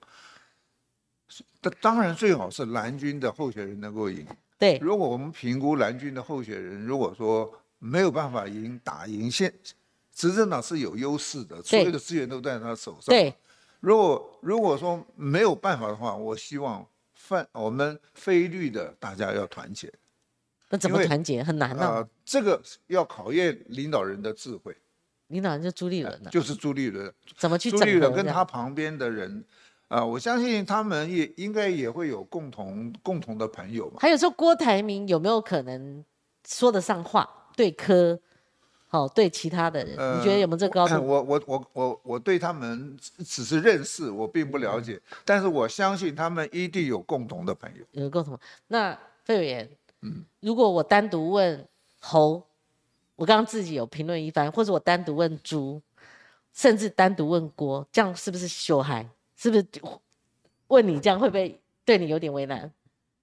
[1.60, 4.24] 当当然最好是蓝军的候选人能够赢。
[4.58, 9.52] 对，如果我们评估蓝军的候选人，如果说没有办法赢，打赢现
[10.14, 13.04] 执政党是有优势的，所有的资源都在他手上。
[13.06, 13.34] 对，
[13.80, 19.92] 如果如果说没有办法的话，我希望泛我们非绿的大家要团结。
[20.70, 21.42] 那怎么团结？
[21.42, 22.06] 很难呢。
[22.24, 24.76] 这个要考验领导人的智慧。
[25.28, 27.12] 领导人就朱立伦了，就是朱立伦。
[27.36, 27.70] 怎么去？
[27.70, 29.44] 朱立伦跟他旁边的人。
[29.88, 33.98] 啊，我相信他们也应该也会有共同共同的朋友嘛。
[34.00, 36.04] 还有说郭台铭有没有可能
[36.48, 37.28] 说得上话？
[37.57, 38.20] 对科，
[38.86, 40.94] 好对其他的人，你觉得有没有这高度？
[41.04, 45.00] 我我我我我对他们只是认识，我并不了解。
[45.24, 47.84] 但是我相信他们一定有共同的朋友。
[47.92, 48.38] 有共同。
[48.68, 49.68] 那费委员，
[50.02, 51.66] 嗯，如果我单独问
[51.98, 52.40] 猴，
[53.16, 55.80] 我刚刚自己有评论一番，或者我单独问猪，
[56.52, 59.09] 甚至单独问郭，这样是不是羞害？
[59.36, 59.66] 是不是
[60.68, 62.70] 问你这样会不会对你有点为难？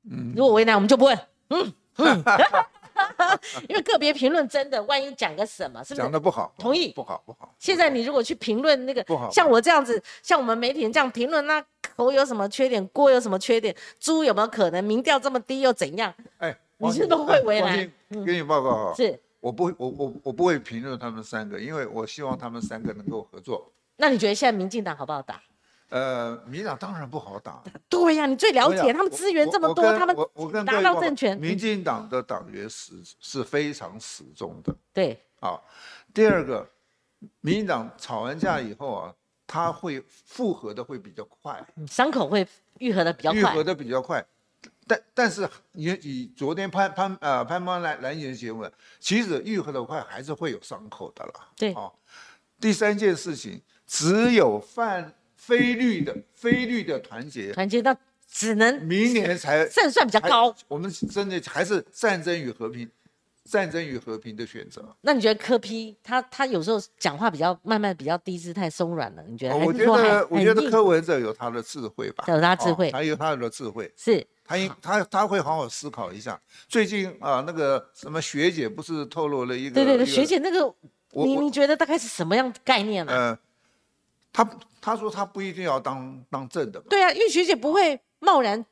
[0.10, 1.18] 嗯，如果为难，我们就不问。
[1.50, 2.24] 嗯嗯，
[3.70, 6.54] 因为个别评论真的，万一讲个什么，是不是讲的不好？
[6.58, 6.92] 同意？
[6.94, 7.54] 不好不好。
[7.60, 9.30] 现在你如果去评论那个，不好。
[9.32, 11.64] 像我这样子，像我们媒体人这样评论，那
[11.96, 16.14] 口有什么缺点，锅有什么缺点，猪有没有可能民调这么低又怎样？
[16.38, 17.92] 哎，你是不是会为难？
[18.26, 23.72] 给你报告哈，是，我不会，我我我不会评论他们三个，因为我希望他们三个能够合作。
[23.98, 25.42] 那你觉得现在民进党好不好打？
[25.94, 27.62] 呃，民党当然不好打。
[27.88, 30.18] 对呀，你最了解他们资源这么多，他们
[30.66, 31.38] 拿到政权。
[31.38, 34.76] 民进党的党员是是非常死忠的。
[34.92, 35.62] 对，啊，
[36.12, 36.68] 第二个，
[37.42, 39.14] 民进党吵完架以后啊，
[39.46, 42.48] 他会复合的会比较快，伤口会
[42.80, 43.40] 愈合的比较快。
[43.40, 44.26] 愈合的比较快，
[44.88, 48.68] 但但是你以昨天潘潘呃潘邦来来演节目，
[49.00, 51.34] 其实愈合的快还是会有伤口的啦。
[51.56, 51.92] 对，啊，
[52.60, 55.14] 第三件事情，只有犯。
[55.46, 57.94] 非绿的非绿的团结，团结到
[58.32, 60.56] 只能明年才胜算比较高。
[60.70, 62.90] 我们真的还是战争与和平，
[63.44, 64.96] 战争与和平的选择。
[65.02, 69.24] 那你觉得柯批他他有时候讲话比较慢慢，比较低姿态松软了？
[69.28, 69.58] 你觉得？
[69.58, 76.40] 我觉得我觉得柯文哲有他的智慧吧，有他智慧，还有他的智慧，是他应他他会好好思考一下。
[76.70, 79.76] 最近啊，那个什么学姐不是透露了一个？
[79.76, 80.74] 对对对，学姐那个，
[81.12, 83.38] 你你觉得大概是什么样的概念呢？
[84.32, 84.50] 他
[84.86, 88.64] 他说他不一定要当当正的，对啊，因为学姐不会贸然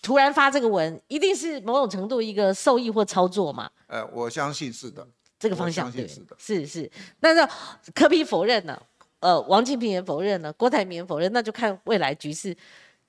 [0.00, 3.68] 突然发这个文，一定是某种程度一个受益或操作嘛。
[3.88, 5.04] 呃，我相信是的，
[5.36, 6.88] 这个方向对，是的，是是。
[7.18, 8.80] 那是柯批否认了，
[9.18, 12.56] 呃，王金平也否认了，郭台铭否认，那就看未来局势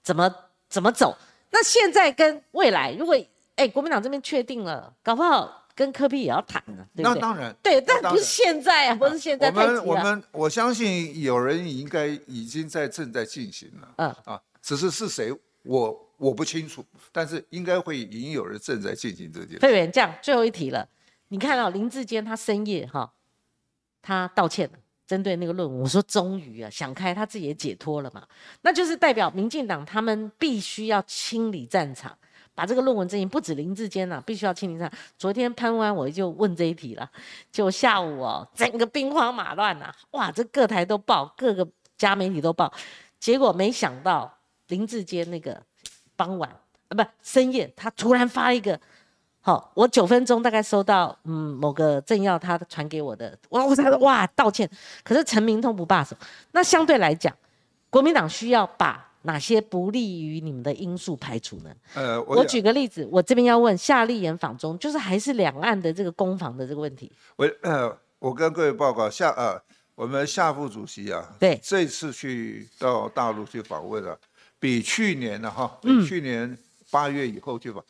[0.02, 0.34] 怎么
[0.68, 1.16] 怎么走。
[1.52, 3.16] 那现在跟未来，如果
[3.58, 5.68] 哎国民党这边确定了，搞不好。
[5.80, 9.50] 跟科比也要谈呢，对那当然，对，但不是现在啊， 不是现在。
[9.50, 13.94] 我们我们我相信有人应该已经在正在进行了。
[13.96, 19.60] 嗯啊，只是是谁，我我不清楚，但是应该会已经有人正在进行这件事。
[19.60, 20.86] 费员，这样最后一题了，
[21.30, 23.14] 你看到林志坚他深夜哈，
[24.02, 28.28] 他道歉了，针对那个论文，我说终于啊想开，他自己也解脱了嘛，
[28.64, 32.18] 那就是代表民进党他们必须要清理战场。
[32.56, 34.92] 把这个论文阵营不止林志坚了，必须要清理上。
[35.18, 37.10] 昨天潘湾我就问这一题了，
[37.52, 41.66] 就下午哦，整个兵荒马乱呐，哇，这各台都报，各个
[41.98, 42.72] 家媒体都报，
[43.18, 44.30] 结果没想到
[44.68, 45.62] 林志坚那个
[46.18, 46.50] 傍晚
[46.90, 48.78] 啊，不深夜，他突然发一个，
[49.40, 54.70] 好，我九分钟大概收到，嗯，某个政要他传给我的，哇，我才哇道歉，
[55.04, 56.16] 可是陈明通不罢手，
[56.52, 57.34] 那相对来讲，
[57.90, 59.09] 国民党需要把。
[59.24, 61.76] 哪些不利于你们的因素排除呢？
[61.94, 67.12] 呃，我举个例子，我这边要问夏立言访中，就是还是两岸的这个攻防的这个问题。
[67.36, 69.62] 我呃，我跟各位报告，夏呃，
[69.96, 74.18] 我们夏副主席啊，对，这次去到大陆去访问了，
[74.58, 76.58] 比去年的哈，比去年
[76.90, 77.84] 八月以后去访，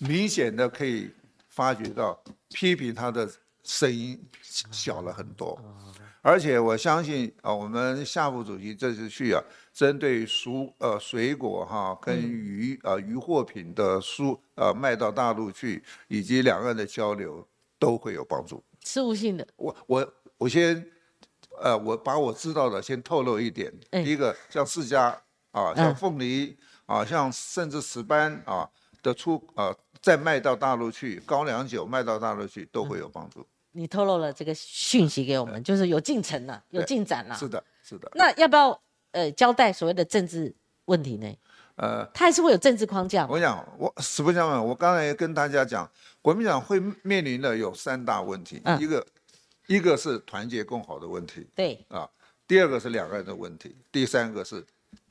[0.00, 1.10] 明显的可以
[1.48, 2.18] 发觉到
[2.50, 3.26] 批评他的
[3.62, 5.58] 声音小了很多，
[6.20, 9.42] 而且我相信啊，我们夏副主席这次去啊。
[9.74, 17.44] 针对蔬呃水果哈跟鱼呃渔货品的输呃卖到大陆去，以及两岸的交流
[17.76, 18.62] 都会有帮助。
[18.84, 20.86] 事务性的，我我我先
[21.60, 23.72] 呃我把我知道的先透露一点。
[23.90, 25.12] 第一个像释迦
[25.50, 26.56] 啊，像凤梨
[26.86, 28.70] 啊，像甚至石斑啊
[29.02, 33.44] 的出啊再卖到大陆去，高粱酒卖到大陆去都会有帮助。
[33.72, 37.34] 你透露了这个讯息给我们，就是有进程了，有进展了。
[37.34, 38.08] 是的，是的。
[38.14, 38.80] 那要不要？
[39.14, 40.54] 呃，交代所谓的政治
[40.86, 41.34] 问题呢？
[41.76, 43.26] 呃，他还是会有政治框架。
[43.28, 45.88] 我讲，我实不相瞒，我刚才跟大家讲，
[46.20, 49.06] 国民党会面临的有三大问题，一个
[49.68, 52.08] 一个是团结共好的问题，对啊，
[52.46, 54.64] 第二个是两岸的问题，第三个是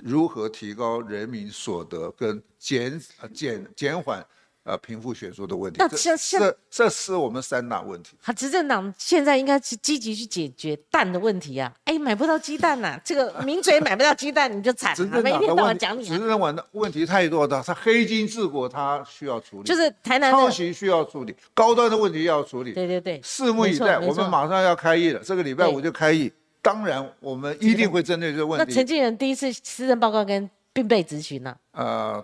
[0.04, 3.02] 如何提高人民所得跟减
[3.34, 4.24] 减减缓。
[4.66, 8.12] 呃，贫富悬殊的问题，那这这这是我们三大问题。
[8.24, 11.70] 他执政党现在应该是积极去解决蛋的问题啊！
[11.84, 15.22] 哎，买不到鸡蛋呐，这个名嘴买不到鸡蛋，你就惨了。
[15.22, 16.06] 每天都要讲你。
[16.06, 22.72] 执政党的问题太多的，他黑金治国他需要处理，就是台南抄袭需要处理，高端的问题要处理。
[22.72, 26.32] 对对对，拭目以待，我们马上要开议了，这个礼拜五就开议。
[26.62, 28.66] 当然，我们一定会针对这个问题。
[28.66, 31.54] 那陈建仁第一次施政报告跟并被咨询呢？
[31.74, 32.24] 呃，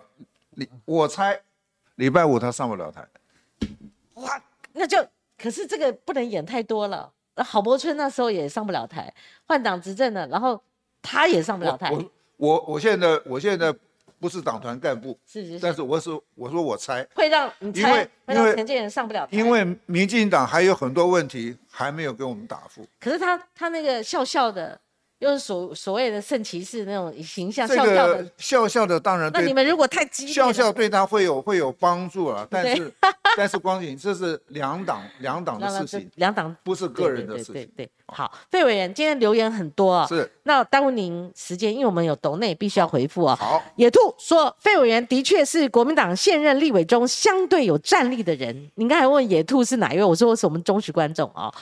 [0.51, 1.37] 你我猜。
[1.99, 3.05] 礼拜五他上不了台，
[4.13, 4.41] 哇，
[4.71, 5.05] 那就
[5.37, 7.11] 可是这个不能演太多了。
[7.35, 9.13] 郝柏村那时候也上不了台，
[9.45, 10.61] 换党执政了，然后
[11.01, 11.91] 他也上不了台。
[11.91, 13.75] 我我我现在我现在
[14.17, 22.87] 不是党团干部，是是，但是我是我说我猜会让你猜会让陈建仁上不了台，因为民进党还有很多问题还没有给我们答复。
[22.97, 24.79] 可是他他那个笑笑的。
[25.19, 29.29] 又是所所谓的圣骑士那种形象，笑笑的笑笑的，当然。
[29.33, 32.47] 那你们如果太激烈，笑笑对他会有会有帮助啊。
[32.49, 32.91] 但是
[33.35, 37.53] 但是光景，这是两党两党的事情，两党不是个人的事情。
[37.53, 43.35] 对对对，好，费委员今天留言很多啊，是那耽误您时间，因为我们有斗内必须要回复啊。
[43.35, 48.71] 好，野兔说费委员的确是国民党现任立委中相对有战力的人。
[48.75, 51.53] 您刚才问野兔是哪一位，我说我是我们忠实观众啊，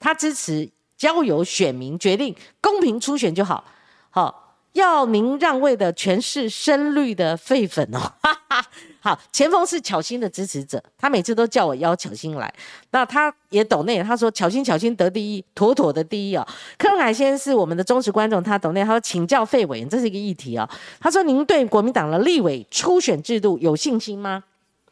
[0.00, 0.66] 他支持。
[1.02, 3.64] 交由选民决定，公平初选就好。
[4.08, 7.98] 好，要您让位的全是深绿的废粉哦。
[9.02, 12.54] 好，前锋是巧心的支持者，他每次都叫我邀巧心来。
[12.92, 16.46] 那他也懂内，他说巧心巧心得第一，妥妥的第一哦。
[16.78, 20.68] 柯文海先是我们的忠实观众，他懂内他说请教费委员，这是一个议题哦。
[21.00, 24.44] 他说您对国民党的立委初选制度有信心吗？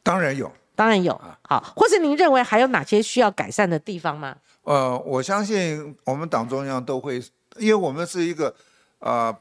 [0.02, 1.20] 当然有，当然有。
[1.42, 4.34] 好，或是您认为还有哪些需要改善的地方吗？
[4.70, 7.20] 呃，我相信我们党中央都会，
[7.58, 8.54] 因为我们是一个，
[9.00, 9.36] 啊，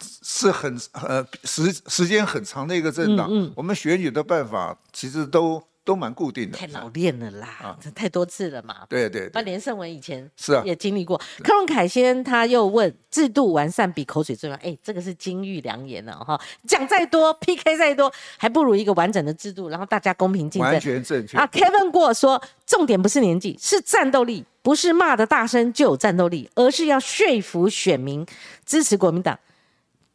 [0.00, 5.62] 是很呃时时间很长的一个政党，我们选举的办法其实都。
[5.86, 8.84] 都蛮固定的，太老练了啦，这太多次了嘛。
[8.88, 11.16] 对对，那连胜文以前是啊，也经历过。
[11.44, 14.56] 柯文凯先他又问，制度完善比口水重要？
[14.56, 16.38] 哎，这个是金玉良言了哈。
[16.66, 20.72] 讲再多，PK 再多，还不如一个完整的制度，然后大家公平竞争。
[20.72, 21.46] 完全正确啊。
[21.52, 28.26] Kevin 过说，重点不是年纪，是战斗力，不是骂的大声就有战斗力，而是要说服选民
[28.64, 29.38] 支持国民党。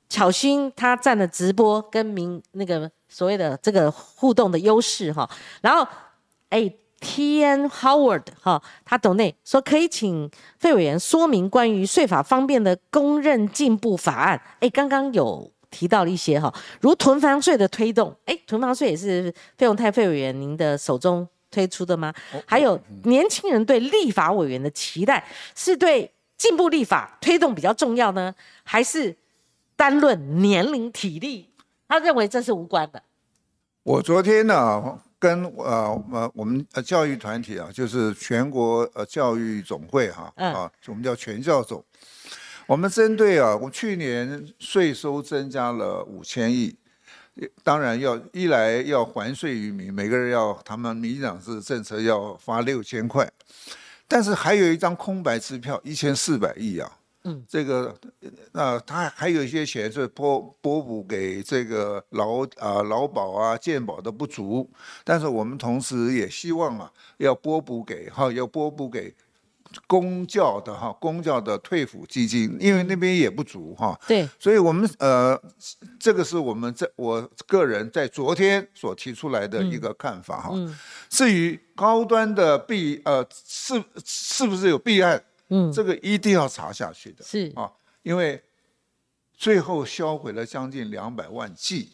[0.10, 2.92] 巧心他占了直播跟民那个。
[3.14, 5.30] 所谓的这个互动的优势哈，
[5.62, 5.86] 然后
[6.48, 14.42] 哎，T N Howard 哈，他懂内说可以请费委员说明关于税法方面的公认进步法案。
[14.62, 22.14] 哎，刚刚有提到了一些哈，如囤房税的推动，哎，囤房税也是费用泰费委员您的手中推出的吗？
[22.46, 28.34] 还有年轻人对立法委员的期待，是对进步立法推动比较重要呢，
[28.64, 29.18] 还是
[29.76, 31.50] 单论年龄体力？
[31.92, 33.04] 他认为这是无关的。
[33.84, 41.84] 我昨天呢，跟呃呃我们呃教育团体啊，就是全国呃教育总会哈啊，我们叫全教总。
[42.66, 46.74] 我们针对啊，我去年税收增加了五千亿，
[47.62, 53.30] 当然要一来要还税于民，每个人要他们民进党是政策要发六千块，
[54.08, 56.90] 但是还有一张空白支票一千四百亿啊。
[57.24, 57.96] 嗯，这个，
[58.52, 64.68] 那他还有一些钱是拨拨补给这个劳啊劳保啊健保的不足，
[65.04, 69.14] 但是我们同时也希望啊要拨补给哈要拨补给
[69.88, 73.98] 公教的哈公教的退抚基金，因为那边也不足哈。
[74.08, 75.40] 对，所以我们呃
[76.00, 80.50] 这个是我们在我个人在昨天所提出来的一个看法哈。
[80.54, 80.76] 嗯。
[81.10, 85.24] 至于高端的弊呃是是不是有弊案？
[85.52, 87.52] 嗯，这个一定要查下去的，是。
[87.56, 87.72] 啊，
[88.02, 88.42] 因为
[89.38, 91.92] 最后销毁了将近两百万剂，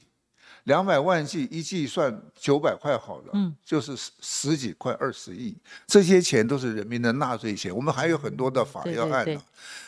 [0.64, 5.58] 两百万剂一计算九百块好了，嗯，就是十十几块二十亿，
[5.88, 9.42] 这些钱都是人民的纳税钱，我们还有很多的法要案呢，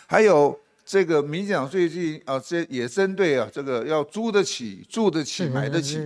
[0.07, 5.99] 还有这个民讲最近啊，这也针对啊，这个要租得起、住得起、买得起，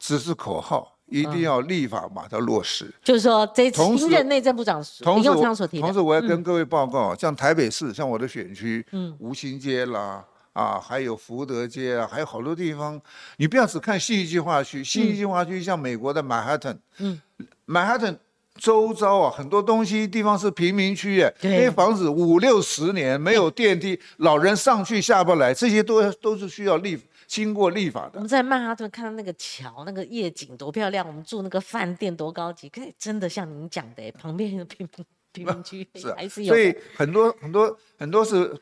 [0.00, 0.95] 只是口号。
[1.08, 5.82] 一定要立法把它落实，就是说，这新任内政部长林永昌所提的。
[5.82, 13.00] 同时，我要跟各位报告，像台北市，像我的选区，嗯，吴兴街啦，啊，还有福德街啊，还有好多地方，
[13.36, 17.20] 你不要只看信义计划区，信义计划区像美国的曼哈顿，嗯，
[17.66, 18.18] 曼哈顿
[18.58, 26.98] 周遭啊，很多东西地方是贫民区，哎，那些房子五六十年没有电梯，老人上去下不来，这些都都是需要立。
[27.26, 31.06] 经过立法的，我们在曼哈顿看到那个桥，那个夜景多漂亮。
[31.06, 34.88] 我们住那个饭店多高级，可以真的像您讲的，旁边的贫
[35.32, 36.54] 贫民区是还是有。
[36.54, 38.58] 所以很多很多很多是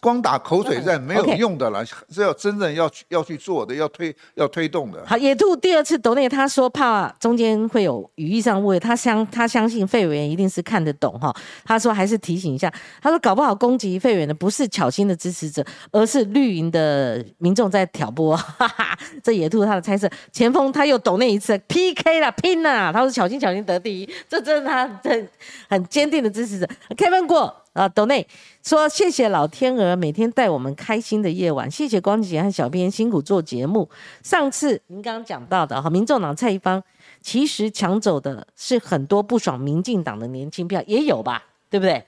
[0.00, 5.02] 光打口水战没有用的了，是要真正要去要去做的，要推要推动的。
[5.06, 11.34] 好，野兔第二次抖内，他说怕中间会有语义上误会，他相他相信费委员一定是看得懂哈。
[11.64, 18.36] 他说还是提醒一下，他说搞不好攻击费委员的不是巧心的支持者，而是绿营的民众在挑拨。
[18.36, 25.28] 哈哈，这野兔他的猜测，前锋他又抖那一次 PK 了拼了，他说巧心巧心得第一，这真是他很
[25.68, 26.68] 很坚定的支持者。
[26.96, 27.63] Kevin 过。
[27.74, 28.26] 啊，斗内
[28.62, 33.90] 说谢谢老天鹅每天带我们开心的夜晚，谢谢光姐和小编辛苦做节目。
[34.22, 36.82] 上次您刚刚讲到的哈，民众党蔡一方
[37.20, 42.02] 其实抢走的是很多不爽民进党的年轻票，也有吧，对不对？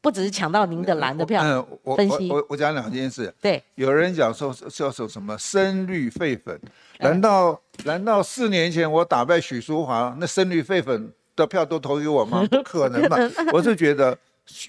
[0.00, 1.40] 不只是抢到您的蓝的票。
[1.44, 3.32] 嗯，我我我我讲两件事。
[3.40, 6.60] 对，有人讲说叫做什么深绿废粉，
[6.98, 12.44] 难道难道四年前我打败许淑华，那深绿废粉的票都投给我吗？
[12.50, 13.16] 不可能吧？
[13.52, 14.18] 我是觉得。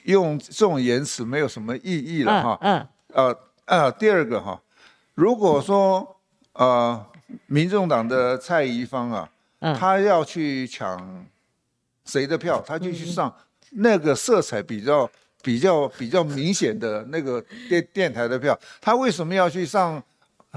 [0.03, 2.57] 用这种言辞没有什么意义了哈。
[2.61, 2.87] 嗯。
[3.13, 4.61] 呃呃，第二个哈，
[5.13, 6.15] 如果说
[6.53, 7.05] 呃，
[7.47, 9.29] 民众党的蔡宜芳啊，
[9.79, 11.25] 他要去抢
[12.05, 13.33] 谁的票，他就去上
[13.71, 15.09] 那个色彩比较
[15.41, 20.03] 比较比较明显的那个电电台的票，他为什么要去上？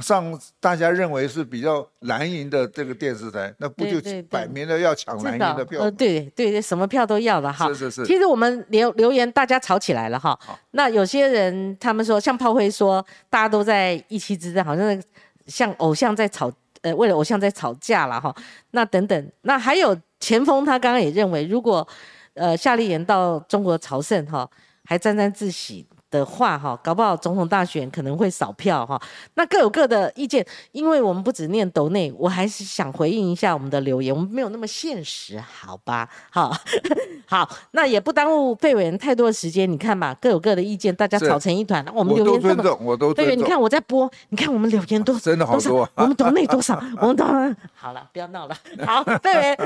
[0.02, 3.98] 上大家认为是比较蓝营的这个电视台，那不就
[4.28, 5.81] 摆明了要抢蓝营的票？
[5.81, 7.66] 呃，对对对，什么票都要了哈。
[7.68, 8.05] 是是是。
[8.05, 10.39] 其实我们留留言，大家吵起来了哈。
[10.73, 15.02] 那有些人他们说，像炮灰说，大家都在一气之争，好像
[15.47, 16.52] 像偶像在吵，
[16.82, 18.35] 呃，为了偶像在吵架了哈。
[18.73, 21.86] 那等等，那还有前锋，他刚刚也认为，如果
[22.35, 24.47] 呃夏立言到中国朝圣哈，
[24.85, 25.86] 还沾沾自喜。
[26.11, 29.01] 的话哈，搞不好总统大选可能会少票哈。
[29.35, 34.15] 那各有各的意见，因为我们不只念斗内，我还是想回应一下我们的留言。
[34.15, 36.09] 我们没有那么现实，好吧？
[36.31, 36.57] 好，
[37.27, 39.70] 好，那也不耽误费委员太多的时间。
[39.70, 41.85] 你看吧，各有各的意见，大家吵成一团。
[41.93, 45.89] 我们留言这么，我都对，你看我在播，你看我们留言多，真的好多。
[45.95, 46.81] 我们斗内多少？
[47.01, 47.24] 我们斗
[47.74, 48.57] 好了，不要闹了。
[48.87, 49.57] 好， 费委员，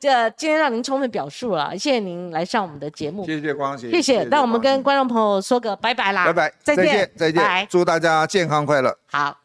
[0.00, 3.24] 这今天让您充分表述了，谢谢您来上我们的节目。
[3.24, 4.24] 谢谢光姐，谢谢。
[4.24, 5.38] 那我们跟观众朋友。
[5.40, 8.98] 说个拜拜啦，拜拜，再见，再见，祝大家健康快乐。
[9.06, 9.36] 好。